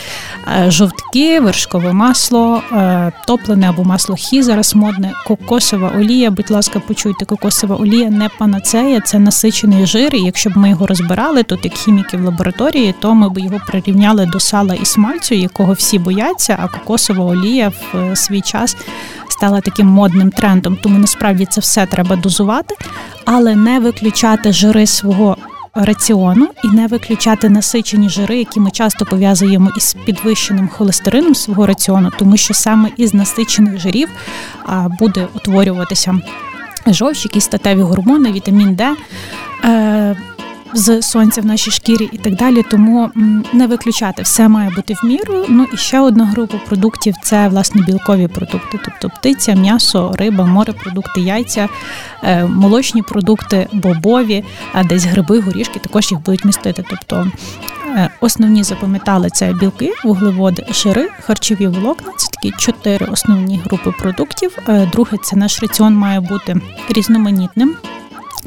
Е, 0.48 0.70
жовтки, 0.70 1.40
вершкове 1.40 1.92
масло, 1.92 2.62
е, 2.72 3.12
топлене 3.26 3.68
або 3.68 3.84
масло 3.84 4.16
хі 4.16 4.42
зараз 4.42 4.74
модне, 4.74 5.12
кокосова 5.26 5.92
олія. 5.96 6.30
Будь 6.30 6.50
ласка, 6.50 6.80
почуйте, 6.80 7.24
кокосова 7.24 7.76
олія 7.76 8.10
не 8.10 8.28
панацея, 8.38 9.00
це 9.00 9.18
насичений 9.18 9.86
жир. 9.86 10.14
І 10.14 10.20
якщо 10.20 10.50
б 10.50 10.56
ми 10.56 10.70
його 10.70 10.86
розбирали, 10.86 11.42
тут 11.42 11.64
як 11.64 11.74
хіміки 11.74 12.16
в 12.16 12.24
лабораторії, 12.24 12.94
то 13.00 13.14
ми 13.14 13.28
б 13.28 13.38
його 13.38 13.60
прирівняли 13.66 14.26
до 14.26 14.40
сала 14.40 14.74
і 14.74 14.84
смальцю, 14.84 15.34
якого 15.34 15.72
всі 15.72 15.98
бояться. 15.98 16.58
А 16.62 16.68
кокосова 16.68 17.24
олія 17.24 17.72
в 17.92 18.16
свій 18.16 18.40
час 18.40 18.76
стала 19.36 19.60
таким 19.60 19.86
модним 19.86 20.30
трендом. 20.30 20.78
Тому 20.82 20.98
насправді 20.98 21.46
це 21.46 21.60
все 21.60 21.86
треба 21.86 22.16
дозувати, 22.16 22.74
але 23.24 23.56
не 23.56 23.80
виключати 23.80 24.52
жири 24.52 24.86
свого. 24.86 25.36
Раціону 25.78 26.48
і 26.64 26.68
не 26.68 26.86
виключати 26.86 27.48
насичені 27.48 28.08
жири, 28.08 28.38
які 28.38 28.60
ми 28.60 28.70
часто 28.70 29.04
пов'язуємо 29.04 29.70
із 29.76 29.96
підвищеним 30.06 30.68
холестерином 30.68 31.34
свого 31.34 31.66
раціону, 31.66 32.12
тому 32.18 32.36
що 32.36 32.54
саме 32.54 32.88
із 32.96 33.14
насичених 33.14 33.80
жирів 33.80 34.08
буде 34.98 35.28
утворюватися 35.34 36.20
жовч, 36.86 37.24
якісь 37.24 37.44
статеві 37.44 37.80
гормони, 37.80 38.32
вітамін 38.32 38.74
Д. 38.74 38.94
З 40.76 41.02
сонця 41.02 41.40
в 41.40 41.46
нашій 41.46 41.70
шкірі 41.70 42.08
і 42.12 42.18
так 42.18 42.34
далі. 42.34 42.62
Тому 42.70 43.10
не 43.52 43.66
виключати 43.66 44.22
все 44.22 44.48
має 44.48 44.70
бути 44.70 44.94
в 44.94 45.06
міру. 45.06 45.44
Ну 45.48 45.66
і 45.74 45.76
ще 45.76 46.00
одна 46.00 46.24
група 46.24 46.58
продуктів 46.66 47.14
це 47.22 47.48
власне 47.48 47.82
білкові 47.82 48.28
продукти, 48.28 48.78
тобто 48.84 49.08
птиця, 49.08 49.54
м'ясо, 49.54 50.14
риба, 50.18 50.44
морепродукти, 50.44 51.20
яйця, 51.20 51.68
е, 52.22 52.44
молочні 52.44 53.02
продукти, 53.02 53.68
бобові, 53.72 54.44
а 54.72 54.84
десь 54.84 55.04
гриби, 55.04 55.40
горішки 55.40 55.78
також 55.78 56.10
їх 56.10 56.20
будуть 56.20 56.44
містити. 56.44 56.84
Тобто 56.90 57.30
е, 57.86 58.10
основні 58.20 58.62
запам'ятали 58.62 59.30
це 59.30 59.52
білки, 59.52 59.92
вуглеводи, 60.04 60.66
жири, 60.70 61.08
харчові 61.20 61.66
волокна. 61.66 62.12
Це 62.16 62.28
такі 62.28 62.52
чотири 62.58 63.06
основні 63.06 63.60
групи 63.64 63.94
продуктів. 63.98 64.58
Е, 64.68 64.90
друге, 64.92 65.16
це 65.22 65.36
наш 65.36 65.62
раціон 65.62 65.94
має 65.94 66.20
бути 66.20 66.56
різноманітним. 66.88 67.76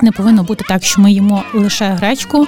Не 0.02 0.12
повинно 0.12 0.44
бути 0.44 0.66
так, 0.68 0.84
що 0.84 1.02
ми 1.02 1.12
їмо 1.12 1.44
лише 1.54 1.86
гречку, 1.90 2.48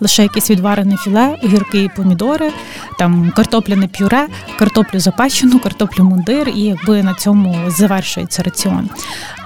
лише 0.00 0.22
якесь 0.22 0.50
відварене 0.50 0.96
філе, 0.96 1.38
гірки 1.44 1.82
і 1.82 1.88
помідори, 1.88 2.52
там 2.98 3.32
картопляне 3.36 3.88
пюре, 3.88 4.26
картоплю 4.58 5.00
запечену, 5.00 5.58
картоплю 5.58 6.04
мундир, 6.04 6.48
і 6.48 6.60
якби 6.60 7.02
на 7.02 7.14
цьому 7.14 7.70
завершується 7.70 8.42
раціон. 8.42 8.90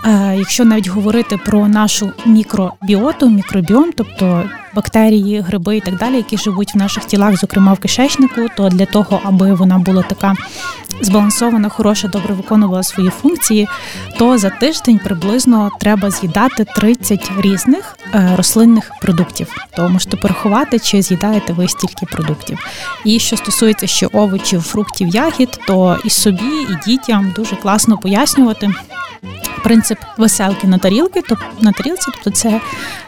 Е, 0.06 0.34
Якщо 0.38 0.64
навіть 0.64 0.88
говорити 0.88 1.36
про 1.36 1.68
нашу 1.68 2.12
мікробіоту, 2.26 3.30
мікробіом, 3.30 3.90
тобто 3.96 4.42
бактерії, 4.74 5.40
гриби 5.40 5.76
і 5.76 5.80
так 5.80 5.96
далі, 5.96 6.16
які 6.16 6.36
живуть 6.36 6.74
в 6.74 6.78
наших 6.78 7.04
тілах, 7.04 7.36
зокрема 7.36 7.72
в 7.72 7.78
кишечнику, 7.78 8.40
то 8.56 8.68
для 8.68 8.86
того, 8.86 9.20
аби 9.24 9.54
вона 9.54 9.78
була 9.78 10.02
така 10.02 10.34
збалансована, 11.00 11.68
хороша, 11.68 12.08
добре 12.08 12.34
виконувала 12.34 12.82
свої 12.82 13.10
функції, 13.10 13.68
то 14.18 14.38
за 14.38 14.50
тиждень 14.50 15.00
приблизно 15.04 15.70
треба 15.80 16.10
з'їдати 16.10 16.64
30 16.64 17.30
різних 17.40 17.98
е, 18.14 18.32
рослинних 18.36 18.90
продуктів. 19.00 19.56
То 19.76 19.88
можете 19.88 20.16
порахувати, 20.16 20.78
чи 20.78 21.02
з'їдаєте 21.02 21.52
ви 21.52 21.68
стільки 21.68 22.06
продуктів. 22.06 22.58
І 23.04 23.18
що 23.18 23.36
стосується 23.36 23.86
ще 23.86 24.06
овочів, 24.06 24.62
фруктів, 24.62 25.08
ягід, 25.08 25.60
то 25.66 25.98
і 26.04 26.10
собі, 26.10 26.66
і 26.70 26.90
дітям 26.90 27.32
дуже 27.36 27.56
класно 27.56 27.98
пояснювати. 27.98 28.70
Принцип 29.64 29.93
веселки 30.18 30.66
на 30.66 30.78
тарілки, 30.78 31.22
тобто 31.28 31.44
на 31.60 31.72
тарілці, 31.72 32.06
тобто 32.14 32.30
це 32.30 32.60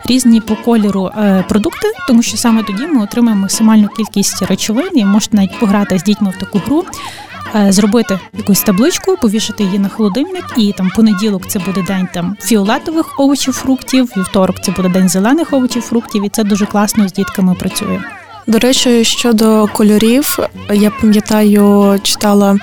різні 0.04 0.40
по 0.40 0.56
кольору 0.56 1.10
е, 1.18 1.44
продукти, 1.48 1.88
тому 2.08 2.22
що 2.22 2.36
саме 2.36 2.62
тоді 2.62 2.86
ми 2.86 3.02
отримаємо 3.02 3.42
максимальну 3.42 3.88
кількість 3.88 4.42
речовин 4.42 4.90
і 4.94 5.04
можете 5.04 5.36
навіть 5.36 5.58
пограти 5.60 5.98
з 5.98 6.02
дітьми 6.02 6.32
в 6.36 6.40
таку 6.40 6.58
гру. 6.58 6.84
Е, 7.54 7.72
зробити 7.72 8.18
якусь 8.38 8.62
табличку, 8.62 9.16
повішати 9.16 9.64
її 9.64 9.78
на 9.78 9.88
холодильник, 9.88 10.44
і 10.56 10.72
там 10.72 10.90
понеділок 10.96 11.46
це 11.48 11.58
буде 11.58 11.82
день 11.82 12.08
там 12.14 12.36
фіолетових 12.40 13.20
овочів, 13.20 13.54
фруктів, 13.54 14.12
вівторок 14.16 14.60
це 14.60 14.72
буде 14.72 14.88
день 14.88 15.08
зелених 15.08 15.52
овочів, 15.52 15.82
фруктів, 15.82 16.24
і 16.24 16.28
це 16.28 16.44
дуже 16.44 16.66
класно 16.66 17.08
з 17.08 17.12
дітками 17.12 17.54
працює. 17.54 18.00
До 18.46 18.58
речі, 18.58 19.04
щодо 19.04 19.68
кольорів, 19.72 20.38
я 20.72 20.90
пам'ятаю, 20.90 22.00
читала 22.02 22.58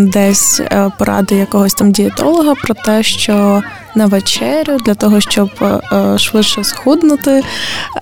десь 0.00 0.60
е, 0.60 0.90
поради 0.98 1.34
якогось 1.34 1.74
там 1.74 1.92
дієтолога 1.92 2.54
про 2.54 2.74
те, 2.74 3.02
що 3.02 3.62
на 3.94 4.06
вечерю 4.06 4.76
для 4.86 4.94
того, 4.94 5.20
щоб 5.20 5.50
е, 5.62 6.18
швидше 6.18 6.64
схуднути, 6.64 7.42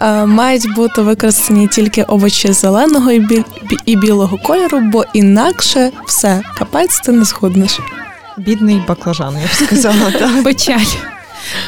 е, 0.00 0.26
мають 0.26 0.74
бути 0.74 1.02
використані 1.02 1.66
тільки 1.68 2.02
овочі 2.02 2.52
зеленого 2.52 3.12
і 3.84 3.96
білого 3.96 4.38
кольору, 4.38 4.80
бо 4.80 5.04
інакше 5.12 5.90
все 6.06 6.42
капець 6.58 7.00
ти 7.00 7.12
не 7.12 7.24
схуднеш. 7.24 7.80
Бідний 8.38 8.82
баклажан, 8.88 9.34
я 9.34 9.46
б 9.46 9.66
сказала. 9.66 10.12
Печаль. 10.44 11.17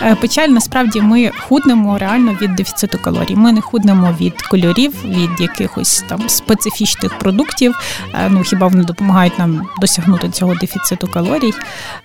Е, 0.03 0.15
печаль 0.15 0.49
насправді 0.49 1.01
ми 1.01 1.31
худнемо 1.49 1.99
реально 1.99 2.37
від 2.43 2.55
дефіциту 2.55 2.99
калорій. 2.99 3.37
Ми 3.37 3.53
не 3.53 3.61
худнемо 3.61 4.17
від 4.21 4.43
кольорів, 4.43 5.05
від 5.05 5.41
якихось 5.41 6.05
там 6.09 6.29
специфічних 6.29 7.19
продуктів. 7.19 7.75
Е, 8.15 8.29
ну 8.31 8.43
хіба 8.43 8.67
вони 8.67 8.85
допомагають 8.85 9.39
нам 9.39 9.69
досягнути 9.81 10.31
цього 10.31 10.55
дефіциту 10.55 11.07
калорій? 11.07 11.53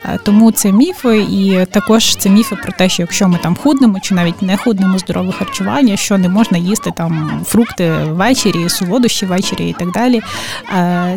Е, 0.06 0.20
тому 0.24 0.52
це 0.52 0.72
міфи, 0.72 1.18
і 1.18 1.66
також 1.72 2.16
це 2.16 2.30
міфи 2.30 2.56
про 2.56 2.72
те, 2.72 2.90
що 2.90 3.04
якщо 3.04 3.28
ми 3.28 3.38
там 3.38 3.56
худнемо 3.56 4.00
чи 4.00 4.16
навіть 4.16 4.42
не 4.42 4.58
худнемо 4.58 4.98
здорове 4.98 5.32
харчування, 5.32 5.98
що 5.98 6.18
не 6.18 6.30
можна 6.30 6.58
їсти 6.58 6.92
там 6.98 7.42
фрукти 7.46 7.92
ввечері, 7.92 8.70
солодощі 8.70 9.26
ввечері 9.26 9.70
і 9.70 9.74
так 9.74 9.92
далі. 9.92 10.22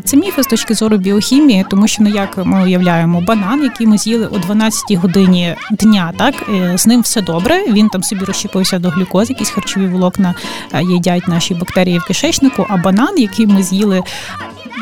Це 0.04 0.16
міфи 0.16 0.42
з 0.42 0.46
точки 0.46 0.74
зору 0.74 0.96
біохімії, 0.96 1.66
тому 1.70 1.88
що 1.88 2.02
ну 2.02 2.10
як 2.10 2.46
ми 2.46 2.62
уявляємо 2.62 3.20
банан, 3.20 3.62
який 3.62 3.86
ми 3.86 3.98
з'їли 3.98 4.26
о 4.26 4.38
12 4.38 4.92
годині 4.92 5.56
дня, 5.70 6.12
так 6.18 6.34
з 6.74 6.86
ним 6.86 7.00
все 7.00 7.22
добре. 7.22 7.64
Він 7.72 7.88
там 7.88 8.02
собі 8.02 8.24
розщепився 8.24 8.78
до 8.78 8.88
глюкози, 8.88 9.32
якісь 9.32 9.50
харчові 9.50 9.86
волокна 9.86 10.34
їдять 10.82 11.28
наші 11.28 11.54
бактерії 11.54 11.98
в 11.98 12.04
кишечнику. 12.04 12.66
А 12.68 12.76
банан, 12.76 13.18
який 13.18 13.46
ми 13.46 13.62
з'їли 13.62 14.02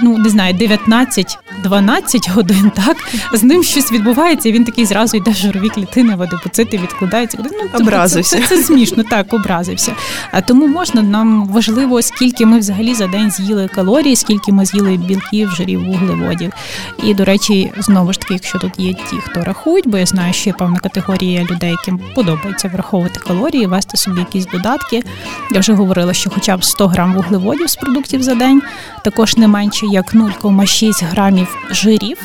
ну 0.03 0.19
не 0.19 0.29
знаю, 0.29 0.55
19-12 0.55 2.33
годин, 2.33 2.73
так 2.75 2.97
з 3.33 3.43
ним 3.43 3.63
щось 3.63 3.93
відбувається. 3.93 4.49
і 4.49 4.53
Він 4.53 4.65
такий 4.65 4.85
зразу 4.87 5.17
йде 5.17 5.31
в 5.31 5.35
жирові 5.35 5.69
клітини, 5.69 6.17
водопоцити, 6.17 6.79
відкладається. 6.79 7.39
Ну, 7.41 7.51
тобто 7.63 7.79
образився. 7.79 8.37
Це, 8.37 8.47
це, 8.47 8.57
це 8.57 8.63
смішно, 8.63 9.03
так 9.03 9.35
образився. 9.35 9.93
А 10.33 10.41
тому 10.41 10.67
можна 10.67 11.03
нам 11.03 11.49
важливо, 11.49 12.03
скільки 12.03 12.47
ми 12.47 12.59
взагалі 12.59 12.95
за 12.95 13.07
день 13.07 13.31
з'їли 13.31 13.69
калорій, 13.69 14.17
скільки 14.17 14.53
ми 14.53 14.67
з'їли 14.67 14.97
білків, 14.97 15.51
жирів, 15.51 15.85
вуглеводів. 15.85 16.53
І 17.03 17.15
до 17.15 17.25
речі, 17.25 17.73
знову 17.79 18.13
ж 18.13 18.21
таки, 18.21 18.35
якщо 18.35 18.59
тут 18.59 18.73
є 18.79 18.93
ті, 18.93 19.17
хто 19.17 19.45
рахують, 19.45 19.89
бо 19.89 19.99
я 19.99 20.07
знаю, 20.07 20.33
що 20.33 20.51
є 20.51 20.55
певна 20.59 20.79
категорія 20.79 21.43
людей, 21.43 21.56
яким 21.65 22.01
подобається 22.15 22.69
враховувати 22.69 23.21
калорії, 23.21 23.67
вести 23.67 23.97
собі 23.97 24.21
якісь 24.21 24.47
додатки. 24.47 25.03
Я 25.51 25.61
вже 25.61 25.73
говорила, 25.73 26.13
що 26.13 26.31
хоча 26.31 26.57
б 26.57 26.65
100 26.65 26.87
грам 26.87 27.15
вуглеводів 27.15 27.71
з 27.71 27.77
продуктів 27.77 28.23
за 28.23 28.35
день, 28.35 28.63
також 29.05 29.37
не 29.37 29.49
менше 29.49 29.87
як 29.87 30.15
0,6 30.15 31.05
грамів 31.11 31.57
жирів 31.71 32.19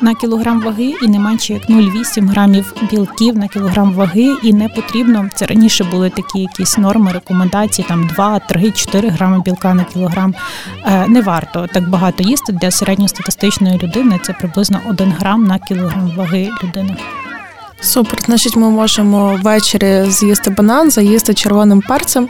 на 0.00 0.14
кілограм 0.14 0.60
ваги, 0.60 0.94
і 1.02 1.08
не 1.08 1.18
менше 1.18 1.52
як 1.52 1.70
0,8 1.70 2.28
грамів 2.28 2.74
білків 2.90 3.38
на 3.38 3.48
кілограм 3.48 3.92
ваги, 3.92 4.36
і 4.42 4.52
не 4.52 4.68
потрібно. 4.68 5.28
Це 5.34 5.46
раніше 5.46 5.84
були 5.84 6.10
такі 6.10 6.38
якісь 6.38 6.78
норми, 6.78 7.12
рекомендації, 7.12 7.88
там 7.88 8.06
2, 8.06 8.38
3, 8.38 8.70
4 8.70 9.08
грами 9.08 9.40
білка 9.40 9.74
на 9.74 9.84
кілограм. 9.84 10.34
Е, 10.84 11.06
не 11.08 11.22
варто 11.22 11.66
так 11.66 11.88
багато 11.88 12.22
їсти 12.22 12.52
для 12.52 12.70
середньостатистичної 12.70 13.78
людини. 13.78 14.20
Це 14.22 14.32
приблизно 14.32 14.80
1 14.88 15.12
грам 15.12 15.44
на 15.44 15.58
кілограм 15.58 16.12
ваги 16.16 16.50
людини. 16.64 16.96
Супер, 17.80 18.18
значить, 18.26 18.56
ми 18.56 18.70
можемо 18.70 19.40
ввечері 19.42 20.04
з'їсти 20.10 20.50
банан, 20.50 20.90
заїсти 20.90 21.34
червоним 21.34 21.80
перцем, 21.80 22.28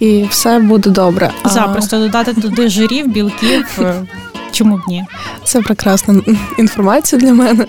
і 0.00 0.24
все 0.30 0.58
буде 0.58 0.90
добре. 0.90 1.30
Запросто 1.44 1.98
додати 1.98 2.34
туди 2.34 2.68
жирів, 2.68 3.08
білків. 3.08 3.78
Чому 4.52 4.76
б 4.76 4.80
ні? 4.88 5.04
Це 5.44 5.60
прекрасна 5.60 6.22
інформація 6.58 7.20
для 7.20 7.32
мене. 7.32 7.66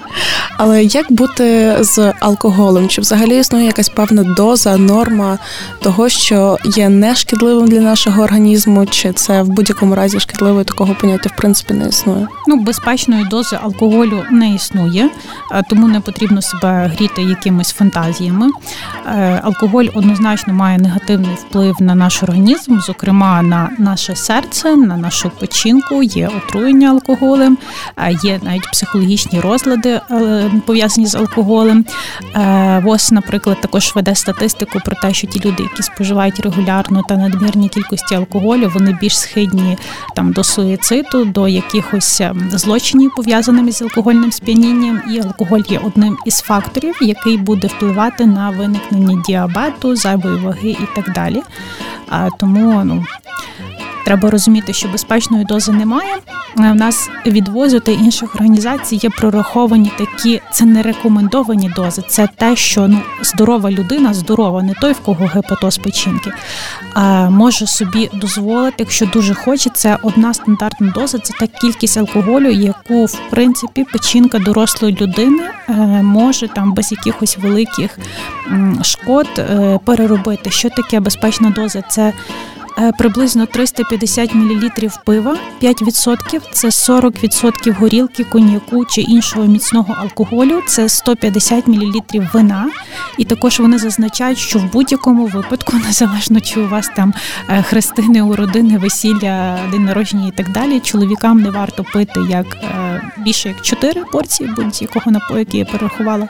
Але 0.58 0.84
як 0.84 1.12
бути 1.12 1.78
з 1.80 2.14
алкоголем? 2.20 2.90
Чи 2.90 3.02
взагалі 3.02 3.40
існує 3.40 3.66
якась 3.66 3.90
певна 3.90 4.24
доза, 4.24 4.78
норма 4.78 5.40
того, 5.82 6.10
що 6.10 6.58
є 6.66 6.90
нешкідливим 6.90 7.68
для 7.68 7.80
нашого 7.80 8.24
організму, 8.24 8.86
чи 8.86 9.14
це 9.14 9.42
в 9.42 9.48
будь-якому 9.48 9.96
разі 9.96 10.20
шкідливо 10.20 10.62
і 10.62 10.64
такого 10.64 10.96
поняття 11.02 11.30
в 11.34 11.38
принципі 11.38 11.74
не 11.74 11.88
існує? 11.88 12.28
Ну, 12.48 12.56
безпечної 12.56 13.26
дози 13.26 13.60
алкоголю 13.64 14.24
не 14.32 14.54
існує, 14.54 15.10
тому 15.70 15.88
не 15.88 16.00
потрібно 16.00 16.42
себе 16.42 16.92
гріти 16.98 17.22
якимись 17.22 17.72
фантазіями. 17.72 18.48
Е, 19.06 19.42
алкоголь 19.44 19.86
однозначно 19.94 20.54
має 20.54 20.78
негативний 20.78 21.36
вплив 21.36 21.76
на 21.80 21.96
наш 21.96 22.24
організм, 22.24 22.80
зокрема 22.80 23.42
на 23.42 23.70
наше 23.78 24.16
серце, 24.16 24.76
на 24.76 24.98
нашу 24.98 25.32
печінку, 25.40 26.04
є 26.04 26.30
отруєння 26.38 26.73
отруєння 26.74 26.90
алкоголем, 26.90 27.58
є 28.24 28.40
навіть 28.44 28.72
психологічні 28.72 29.40
розлади 29.40 30.02
е, 30.12 30.52
пов'язані 30.66 31.08
з 31.08 31.16
алкоголем. 31.16 31.86
Е, 32.36 32.82
ВОЗ, 32.86 33.12
наприклад, 33.12 33.62
також 33.62 33.92
веде 33.96 34.16
статистику 34.16 34.80
про 34.86 34.96
те, 34.96 35.14
що 35.14 35.28
ті 35.28 35.40
люди, 35.40 35.64
які 35.64 35.84
споживають 35.84 36.40
регулярно 36.40 37.02
та 37.10 37.18
надмірні 37.18 37.70
кількості 37.70 38.16
алкоголю, 38.16 38.72
вони 38.74 38.98
більш 39.02 39.20
схидні 39.20 39.78
там 40.16 40.32
до 40.32 40.44
суїциду, 40.44 41.26
до 41.26 41.48
якихось 41.48 42.22
ем, 42.22 42.50
злочинів 42.52 43.12
пов'язаними 43.16 43.72
з 43.72 43.82
алкогольним 43.82 44.32
сп'янінням. 44.32 45.02
І 45.12 45.20
алкоголь 45.20 45.62
є 45.70 45.80
одним 45.84 46.18
із 46.26 46.36
факторів, 46.36 46.96
який 47.02 47.38
буде 47.38 47.68
впливати 47.68 48.26
на 48.26 48.50
виникнення 48.50 49.24
діабету, 49.28 49.96
зайвої 49.96 50.38
ваги 50.38 50.70
і 50.70 50.88
так 50.96 51.14
далі. 51.14 51.42
А 52.10 52.30
тому 52.40 52.82
ну 52.86 53.06
Треба 54.06 54.30
розуміти, 54.30 54.74
що 54.74 54.88
безпечної 54.88 55.46
дози 55.46 55.72
немає. 55.72 56.16
У 56.58 56.62
нас 56.62 57.10
від 57.26 57.48
ВОЗу 57.48 57.80
та 57.80 57.92
інших 57.92 58.36
організацій 58.36 58.96
є 58.96 59.10
прораховані 59.10 59.92
такі, 59.98 60.42
це 60.52 60.66
не 60.66 60.82
рекомендовані 60.82 61.72
дози. 61.76 62.04
Це 62.08 62.28
те, 62.38 62.56
що 62.56 62.88
ну 62.88 63.00
здорова 63.22 63.72
людина, 63.72 64.14
здорова, 64.14 64.64
не 64.64 64.74
той, 64.74 64.94
в 64.94 65.00
кого 65.00 65.26
гепатоз 65.26 65.78
печінки, 65.78 66.32
а 66.94 67.30
може 67.30 67.68
собі 67.68 68.10
дозволити, 68.14 68.76
якщо 68.80 69.06
дуже 69.06 69.34
хоче, 69.34 69.70
це 69.70 69.98
одна 70.04 70.34
стандартна 70.34 70.92
доза. 70.96 71.20
Це 71.20 71.34
та 71.40 71.48
кількість 71.48 71.98
алкоголю, 71.98 72.50
яку 72.50 73.06
в 73.06 73.20
принципі 73.30 73.86
печінка 73.94 74.40
дорослої 74.40 74.98
людини 75.02 75.44
е, 75.70 75.74
може 76.04 76.48
там 76.48 76.74
без 76.74 76.92
якихось 76.92 77.38
великих 77.38 78.00
шкод 78.82 79.28
е, 79.38 79.80
переробити. 79.86 80.52
Що 80.52 80.70
таке 80.70 81.00
безпечна 81.00 81.50
доза? 81.50 81.82
Це 81.82 82.04
Е, 82.04 82.14
приблизно 82.98 83.46
350 83.46 84.36
мл 84.36 84.70
пива, 85.06 85.38
5%– 85.62 86.42
це 86.52 86.68
40% 86.68 87.74
горілки, 87.74 88.24
коньяку 88.24 88.86
чи 88.86 89.02
іншого 89.02 89.46
міцного 89.46 89.96
алкоголю, 90.00 90.62
це 90.68 90.90
150 90.90 91.68
мл 91.68 92.02
вина. 92.34 92.70
І 93.18 93.26
також 93.26 93.60
вони 93.60 93.78
зазначають, 93.78 94.38
що 94.38 94.60
в 94.60 94.72
будь-якому 94.72 95.26
випадку, 95.26 95.78
незалежно 95.88 96.42
чи 96.42 96.60
у 96.60 96.68
вас 96.68 96.90
там 96.96 97.14
е, 97.50 97.62
хрестини, 97.64 98.22
уродини, 98.22 98.78
весілля, 98.78 99.60
день 99.72 99.86
народження 99.86 100.28
і 100.28 100.32
так 100.32 100.52
далі, 100.52 100.80
чоловікам 100.80 101.42
не 101.42 101.50
варто 101.50 101.84
пити 101.84 102.20
як 102.30 102.46
е, 102.56 103.02
більше 103.18 103.50
як 103.50 103.62
4 103.62 104.04
порції 104.12 104.50
будь-якого 104.56 105.12
напою, 105.12 105.40
який 105.40 105.60
я 105.60 105.66
перерахувала, 105.66 106.28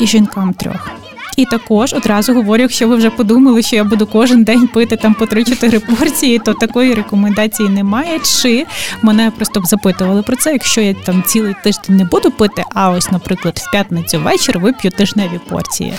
і 0.00 0.06
жінкам 0.06 0.54
трьох. 0.54 1.03
І 1.36 1.44
також 1.44 1.92
одразу 1.92 2.34
говорю, 2.34 2.62
якщо 2.62 2.88
ви 2.88 2.96
вже 2.96 3.10
подумали, 3.10 3.62
що 3.62 3.76
я 3.76 3.84
буду 3.84 4.06
кожен 4.06 4.44
день 4.44 4.66
пити 4.66 4.96
там 4.96 5.14
по 5.14 5.24
3-4 5.24 5.96
порції, 5.96 6.38
то 6.38 6.54
такої 6.54 6.94
рекомендації 6.94 7.68
немає. 7.68 8.18
Чи 8.18 8.66
мене 9.02 9.32
просто 9.36 9.60
б 9.60 9.66
запитували 9.66 10.22
про 10.22 10.36
це, 10.36 10.52
якщо 10.52 10.80
я 10.80 10.94
там 10.94 11.22
цілий 11.26 11.54
тиждень 11.64 11.96
не 11.96 12.04
буду 12.04 12.30
пити, 12.30 12.62
а 12.74 12.90
ось, 12.90 13.10
наприклад, 13.10 13.58
в 13.58 13.70
п'ятницю 13.70 14.20
вечір 14.20 14.58
вип'ю 14.58 14.90
тижневі 14.90 15.40
порції. 15.48 15.94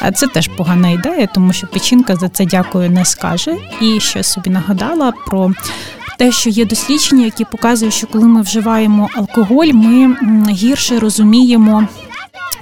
А 0.00 0.12
це 0.12 0.26
теж 0.26 0.48
погана 0.48 0.90
ідея, 0.90 1.28
тому 1.34 1.52
що 1.52 1.66
печінка 1.66 2.16
за 2.16 2.28
це 2.28 2.46
дякую 2.46 2.90
не 2.90 3.04
скаже. 3.04 3.56
І 3.80 4.00
ще 4.00 4.22
собі 4.22 4.50
нагадала 4.50 5.12
про. 5.26 5.52
Те, 6.18 6.32
що 6.32 6.50
є 6.50 6.64
дослідження, 6.64 7.24
які 7.24 7.44
показують, 7.44 7.94
що 7.94 8.06
коли 8.06 8.28
ми 8.28 8.42
вживаємо 8.42 9.08
алкоголь, 9.14 9.66
ми 9.72 10.16
гірше 10.50 10.98
розуміємо 10.98 11.88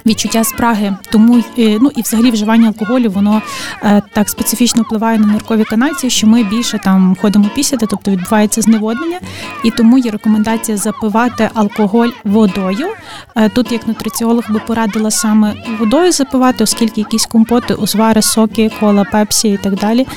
відчуття 0.05 0.43
спраги. 0.43 0.95
Тому 1.11 1.43
е, 1.59 1.77
ну 1.81 1.91
і 1.95 2.01
взагалі 2.01 2.31
вживання 2.31 2.67
алкоголю 2.67 3.09
воно 3.09 3.41
е, 3.83 4.01
так 4.13 4.29
специфічно 4.29 4.83
впливає 4.83 5.19
на 5.19 5.27
ниркові 5.27 5.63
канальці, 5.63 6.09
що 6.09 6.27
ми 6.27 6.43
більше 6.43 6.79
там 6.79 7.17
ходимо 7.21 7.49
пісяти, 7.55 7.85
тобто 7.89 8.11
відбувається 8.11 8.61
зневоднення, 8.61 9.19
і 9.63 9.71
тому 9.71 9.97
є 9.97 10.11
рекомендація 10.11 10.77
запивати 10.77 11.49
алкоголь 11.53 12.09
водою. 12.23 12.87
Е, 13.35 13.49
тут 13.49 13.71
як 13.71 13.87
нутриціолог 13.87 14.43
би 14.49 14.59
порадила 14.59 15.11
саме 15.11 15.55
водою 15.79 16.11
запивати, 16.11 16.63
оскільки 16.63 17.01
якісь 17.01 17.25
компоти, 17.25 17.73
узвари, 17.73 18.21
соки, 18.21 18.71
кола, 18.79 19.03
пепсі 19.03 19.49
і 19.49 19.57
так 19.57 19.75
далі. 19.75 20.07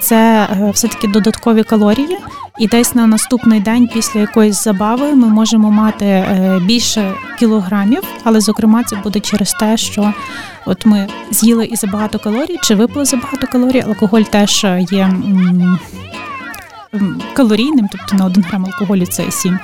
Це 0.00 0.48
все 0.74 0.88
таки 0.88 1.08
додаткові 1.08 1.62
калорії. 1.62 2.18
І 2.58 2.66
десь 2.66 2.94
на 2.94 3.06
наступний 3.06 3.60
день 3.60 3.88
після 3.94 4.20
якоїсь 4.20 4.64
забави 4.64 5.14
ми 5.14 5.26
можемо 5.26 5.70
мати 5.70 6.24
більше 6.66 7.14
кілограмів, 7.38 8.02
але 8.24 8.40
зокрема 8.40 8.69
це 8.84 8.96
буде 8.96 9.20
через 9.20 9.52
те, 9.52 9.76
що 9.76 10.12
от 10.66 10.86
ми 10.86 11.08
з'їли 11.30 11.64
і 11.64 11.76
забагато 11.76 12.18
калорій, 12.18 12.58
чи 12.62 12.74
випили 12.74 13.04
забагато 13.04 13.46
калорій. 13.46 13.80
Алкоголь 13.80 14.22
теж 14.22 14.66
є 14.90 15.10
калорійним, 17.34 17.88
тобто 17.92 18.16
на 18.16 18.26
1 18.26 18.44
грам 18.44 18.66
алкоголю 18.66 19.06
це 19.06 19.30
7 19.30 19.58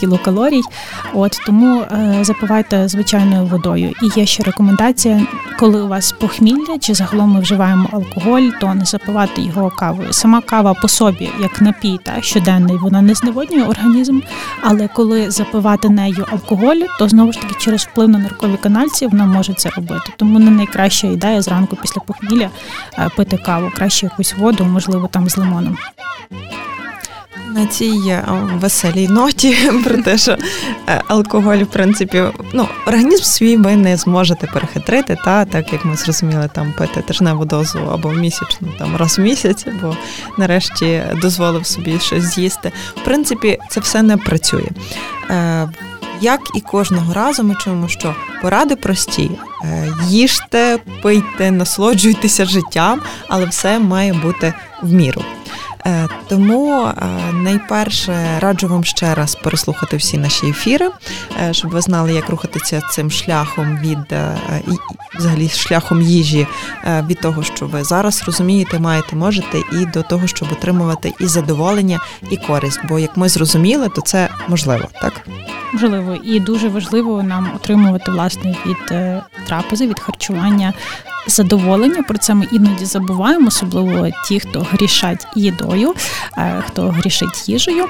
кілокалорій. 0.00 0.62
От 1.14 1.40
тому 1.46 1.80
е, 1.80 2.18
запивайте 2.22 2.88
звичайною 2.88 3.46
водою. 3.46 3.92
І 4.02 4.20
є 4.20 4.26
ще 4.26 4.42
рекомендація, 4.42 5.26
коли 5.58 5.82
у 5.82 5.88
вас 5.88 6.12
похмілля 6.12 6.78
чи 6.80 6.94
загалом 6.94 7.30
ми 7.30 7.40
вживаємо 7.40 7.88
алкоголь, 7.92 8.48
то 8.60 8.74
не 8.74 8.84
запивати 8.84 9.42
його 9.42 9.70
кавою. 9.70 10.12
Сама 10.12 10.40
кава 10.40 10.74
по 10.74 10.88
собі, 10.88 11.30
як 11.40 11.60
напій, 11.60 11.98
та 12.04 12.22
щоденний, 12.22 12.76
вона 12.76 13.02
не 13.02 13.14
зневоднює 13.14 13.62
організм. 13.62 14.20
Але 14.62 14.88
коли 14.88 15.30
запивати 15.30 15.88
нею 15.88 16.26
алкоголь, 16.32 16.80
то 16.98 17.08
знову 17.08 17.32
ж 17.32 17.40
таки 17.40 17.54
через 17.58 17.82
вплив 17.82 18.08
на 18.08 18.18
ниркові 18.18 18.56
канальці 18.56 19.06
вона 19.06 19.26
може 19.26 19.54
це 19.54 19.70
робити. 19.70 20.12
Тому 20.16 20.38
не 20.38 20.50
найкраща 20.50 21.06
ідея 21.06 21.42
зранку 21.42 21.76
після 21.76 22.00
похмілля 22.00 22.50
е, 22.98 23.10
пити 23.16 23.36
каву, 23.36 23.70
краще 23.76 24.06
якусь 24.06 24.34
воду, 24.38 24.64
можливо, 24.64 25.08
там 25.12 25.28
з 25.28 25.36
лимоном 25.36 25.78
на 27.54 27.66
цій 27.66 28.00
е, 28.08 28.24
веселій 28.54 29.08
ноті 29.08 29.56
про 29.84 30.02
те, 30.02 30.18
що 30.18 30.36
е, 30.88 31.02
алкоголь, 31.08 31.56
в 31.56 31.66
принципі, 31.66 32.22
ну, 32.52 32.68
організм 32.86 33.22
свій 33.22 33.56
ви 33.56 33.76
не 33.76 33.96
зможете 33.96 34.46
перехитрити, 34.46 35.18
та 35.24 35.44
так 35.44 35.72
як 35.72 35.84
ми 35.84 35.96
зрозуміли, 35.96 36.50
там 36.54 36.74
пити 36.78 37.02
тижневу 37.02 37.44
дозу 37.44 37.78
або 37.92 38.12
місячну, 38.12 38.68
там 38.78 38.96
раз 38.96 39.18
в 39.18 39.22
місяць, 39.22 39.66
або 39.66 39.96
нарешті 40.38 41.02
дозволив 41.20 41.66
собі 41.66 41.98
щось 41.98 42.24
з'їсти. 42.24 42.72
В 42.96 43.04
принципі, 43.04 43.58
це 43.70 43.80
все 43.80 44.02
не 44.02 44.16
працює. 44.16 44.68
Е, 45.30 45.68
як 46.20 46.40
і 46.54 46.60
кожного 46.60 47.14
разу, 47.14 47.44
ми 47.44 47.54
чуємо, 47.54 47.88
що 47.88 48.14
поради 48.42 48.76
прості: 48.76 49.30
їжте, 50.08 50.78
пийте, 51.02 51.50
насолоджуйтеся 51.50 52.44
життям, 52.44 53.00
але 53.28 53.46
все 53.46 53.78
має 53.78 54.12
бути 54.12 54.54
в 54.82 54.92
міру. 54.92 55.22
Е, 55.88 56.08
тому 56.28 56.86
е, 56.86 56.92
найперше 57.32 58.38
раджу 58.40 58.68
вам 58.68 58.84
ще 58.84 59.14
раз 59.14 59.34
переслухати 59.34 59.96
всі 59.96 60.18
наші 60.18 60.46
ефіри, 60.46 60.90
е, 61.40 61.54
щоб 61.54 61.70
ви 61.70 61.80
знали, 61.80 62.12
як 62.12 62.28
рухатися 62.28 62.80
цим 62.90 63.10
шляхом 63.10 63.78
від 63.78 63.98
взагалі 65.18 65.48
шляхом 65.48 66.02
їжі 66.02 66.46
від 66.86 67.20
того, 67.20 67.42
що 67.42 67.66
ви 67.66 67.84
зараз 67.84 68.22
розумієте, 68.26 68.78
маєте, 68.78 69.16
можете, 69.16 69.58
і 69.58 69.86
до 69.86 70.02
того, 70.02 70.26
щоб 70.26 70.52
отримувати 70.52 71.12
і 71.20 71.26
задоволення, 71.26 72.00
і 72.30 72.36
користь. 72.36 72.80
Бо 72.88 72.98
як 72.98 73.16
ми 73.16 73.28
зрозуміли, 73.28 73.88
то 73.88 74.00
це 74.00 74.28
можливо, 74.48 74.84
так 75.02 75.12
можливо, 75.72 76.14
і 76.24 76.40
дуже 76.40 76.68
важливо 76.68 77.22
нам 77.22 77.50
отримувати 77.56 78.10
власне 78.10 78.56
від 78.66 78.94
трапези, 79.46 79.86
від 79.86 80.00
харчування 80.00 80.72
задоволення. 81.28 82.02
Про 82.02 82.18
це 82.18 82.34
ми 82.34 82.46
іноді 82.52 82.84
забуваємо, 82.84 83.46
особливо 83.46 84.08
ті, 84.28 84.40
хто 84.40 84.66
грішать 84.70 85.26
їдою, 85.34 85.94
е, 86.38 86.62
хто 86.66 86.88
грішить 86.88 87.48
їжею, 87.48 87.84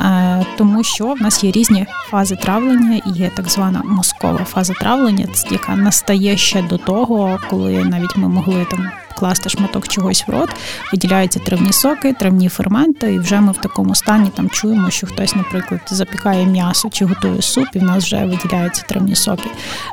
е, 0.00 0.46
тому 0.58 0.84
що 0.84 1.06
в 1.06 1.22
нас 1.22 1.44
є 1.44 1.50
різні 1.50 1.86
фази 2.10 2.36
травлення, 2.36 3.00
і 3.06 3.18
є 3.18 3.30
так 3.36 3.48
звана 3.48 3.82
мозкова 3.84 4.44
фаза 4.44 4.72
травлення, 4.72 5.26
яка 5.50 5.76
настає 5.76 6.36
ще 6.36 6.62
до 6.62 6.78
того, 6.78 7.38
коли 7.50 7.84
навіть 7.84 8.16
ми 8.16 8.28
могли 8.28 8.66
там 8.70 8.90
класти 9.24 9.48
шматок 9.48 9.88
чогось 9.88 10.24
в 10.26 10.30
рот, 10.30 10.50
виділяються 10.92 11.40
травні 11.40 11.72
соки, 11.72 12.12
травні 12.12 12.48
ферменти, 12.48 13.14
і 13.14 13.18
вже 13.18 13.40
ми 13.40 13.52
в 13.52 13.56
такому 13.56 13.94
стані 13.94 14.30
там 14.36 14.50
чуємо, 14.50 14.90
що 14.90 15.06
хтось, 15.06 15.36
наприклад, 15.36 15.80
запікає 15.86 16.46
м'ясо 16.46 16.88
чи 16.92 17.04
готує 17.04 17.42
суп, 17.42 17.66
і 17.74 17.78
в 17.78 17.82
нас 17.82 18.04
вже 18.04 18.24
виділяються 18.24 18.82
травні 18.88 19.14
соки. 19.14 19.50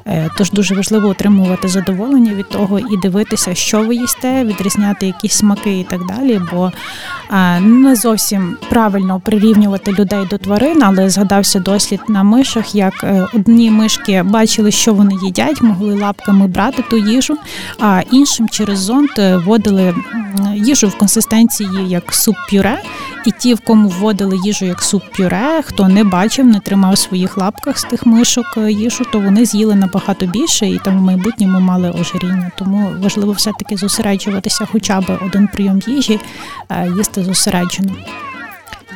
Е, 0.08 0.30
тож 0.38 0.52
дуже 0.52 0.76
важливо 0.76 1.08
отримувати 1.08 1.68
задоволення 1.68 2.34
від 2.34 2.50
того 2.50 2.80
і 2.80 2.98
дивитися, 3.02 3.56
що 3.56 3.84
ви 3.84 3.96
їсте, 3.96 4.44
відрізняти 4.44 5.06
якісь 5.08 5.34
смаки 5.34 5.80
і 5.80 5.84
так 5.84 6.02
далі. 6.06 6.42
Бо 6.52 6.72
е, 7.32 7.60
не 7.60 7.96
зовсім 7.96 8.58
правильно 8.70 9.20
прирівнювати 9.20 9.92
людей 9.92 10.26
до 10.30 10.38
тварин, 10.38 10.84
але 10.84 11.10
згадався 11.10 11.60
дослід 11.60 12.02
на 12.08 12.24
мишах, 12.24 12.76
як 12.76 13.04
е, 13.04 13.28
одні 13.34 13.72
мишки 13.72 14.24
бачили, 14.24 14.72
що 14.72 14.94
вони 14.94 15.14
їдять, 15.24 15.62
могли 15.62 15.96
лапками 15.96 16.48
брати 16.48 16.84
ту 16.90 16.98
їжу, 16.98 17.38
а 17.80 18.02
іншим 18.12 18.50
через 18.50 18.80
зонд 18.80 19.21
вводили 19.46 19.96
їжу 20.56 20.88
в 20.88 20.98
консистенції 20.98 21.70
як 21.88 22.14
суп-пюре, 22.14 22.78
і 23.26 23.32
ті, 23.32 23.54
в 23.54 23.60
кому 23.60 23.90
вводили 23.90 24.40
їжу 24.46 24.66
як 24.66 24.82
суп-пюре, 24.82 25.62
хто 25.64 25.88
не 25.88 26.04
бачив, 26.04 26.46
не 26.46 26.60
тримав 26.60 26.94
в 26.94 26.98
своїх 26.98 27.38
лапках 27.38 27.80
з 27.80 27.84
тих 27.84 28.06
мишок 28.06 28.46
е, 28.58 28.72
їжу, 28.72 29.06
то 29.12 29.20
вони 29.20 29.46
з'їли 29.46 29.76
набагато 29.76 30.26
більше 30.26 30.68
і 30.68 30.80
там 30.80 31.00
в 31.00 31.02
майбутньому 31.02 31.60
мали 31.60 31.92
ожиріння. 31.92 32.52
Тому 32.58 32.92
важливо 33.02 33.32
все-таки 33.32 33.78
зосереджуватися, 33.78 34.68
хоча 34.72 35.02
б 35.02 35.20
один 35.26 35.48
прийом 35.48 35.82
їжі, 35.88 36.20
е, 36.70 36.92
їсти 36.98 37.24
зосереджено. 37.24 37.96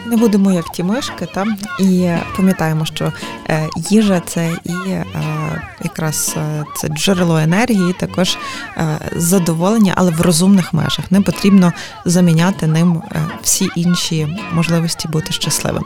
Не 0.05 0.17
будемо 0.17 0.51
як 0.51 0.69
ті 0.69 0.83
мишки, 0.83 1.27
там 1.33 1.57
і 1.79 2.09
пам'ятаємо, 2.37 2.85
що 2.85 3.13
е, 3.49 3.69
їжа 3.89 4.21
це 4.25 4.51
і 4.65 4.89
е, 4.89 5.05
якраз 5.83 6.35
е, 6.37 6.63
це 6.75 6.87
джерело 6.87 7.37
енергії, 7.37 7.93
також 7.93 8.37
задоволення, 9.15 9.93
але 9.95 10.11
в 10.11 10.21
розумних 10.21 10.73
межах. 10.73 11.11
Не 11.11 11.21
потрібно 11.21 11.73
заміняти 12.05 12.67
ним 12.67 13.01
всі 13.41 13.69
інші 13.75 14.27
можливості 14.53 15.07
бути 15.07 15.33
щасливим. 15.33 15.83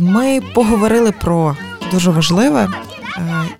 Ми 0.00 0.40
поговорили 0.54 1.12
про 1.12 1.56
дуже 1.92 2.10
важливе. 2.10 2.68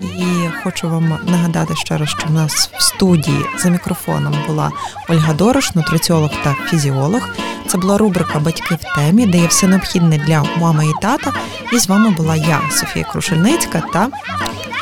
І 0.00 0.48
хочу 0.64 0.88
вам 0.88 1.18
нагадати 1.26 1.76
ще 1.76 1.96
раз, 1.98 2.08
що 2.08 2.26
в 2.26 2.30
нас 2.30 2.70
в 2.78 2.82
студії 2.82 3.46
за 3.58 3.70
мікрофоном 3.70 4.34
була 4.46 4.70
Ольга 5.08 5.34
Дорош, 5.34 5.74
нутриціолог 5.74 6.30
та 6.44 6.54
фізіолог. 6.70 7.28
Це 7.66 7.78
була 7.78 7.98
рубрика 7.98 8.38
Батьки 8.38 8.74
в 8.74 8.96
темі, 8.96 9.26
де 9.26 9.38
є 9.38 9.46
все 9.46 9.66
необхідне 9.66 10.18
для 10.18 10.44
мами 10.58 10.86
і 10.86 10.92
тата. 11.02 11.32
І 11.72 11.78
з 11.78 11.88
вами 11.88 12.10
була 12.10 12.36
я, 12.36 12.60
Софія 12.70 13.04
Крушельницька 13.04 13.82
та 13.92 14.08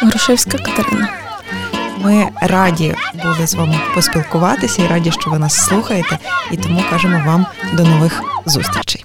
Грушевська 0.03 0.59
Катерина. 0.59 1.09
Ми 1.99 2.29
раді 2.43 2.95
були 3.23 3.47
з 3.47 3.55
вами 3.55 3.81
поспілкуватися 3.95 4.83
і 4.83 4.87
раді, 4.87 5.13
що 5.13 5.31
ви 5.31 5.39
нас 5.39 5.55
слухаєте, 5.55 6.19
і 6.51 6.57
тому 6.57 6.85
кажемо 6.91 7.23
вам 7.27 7.47
до 7.73 7.85
нових 7.85 8.23
зустрічей. 8.47 9.05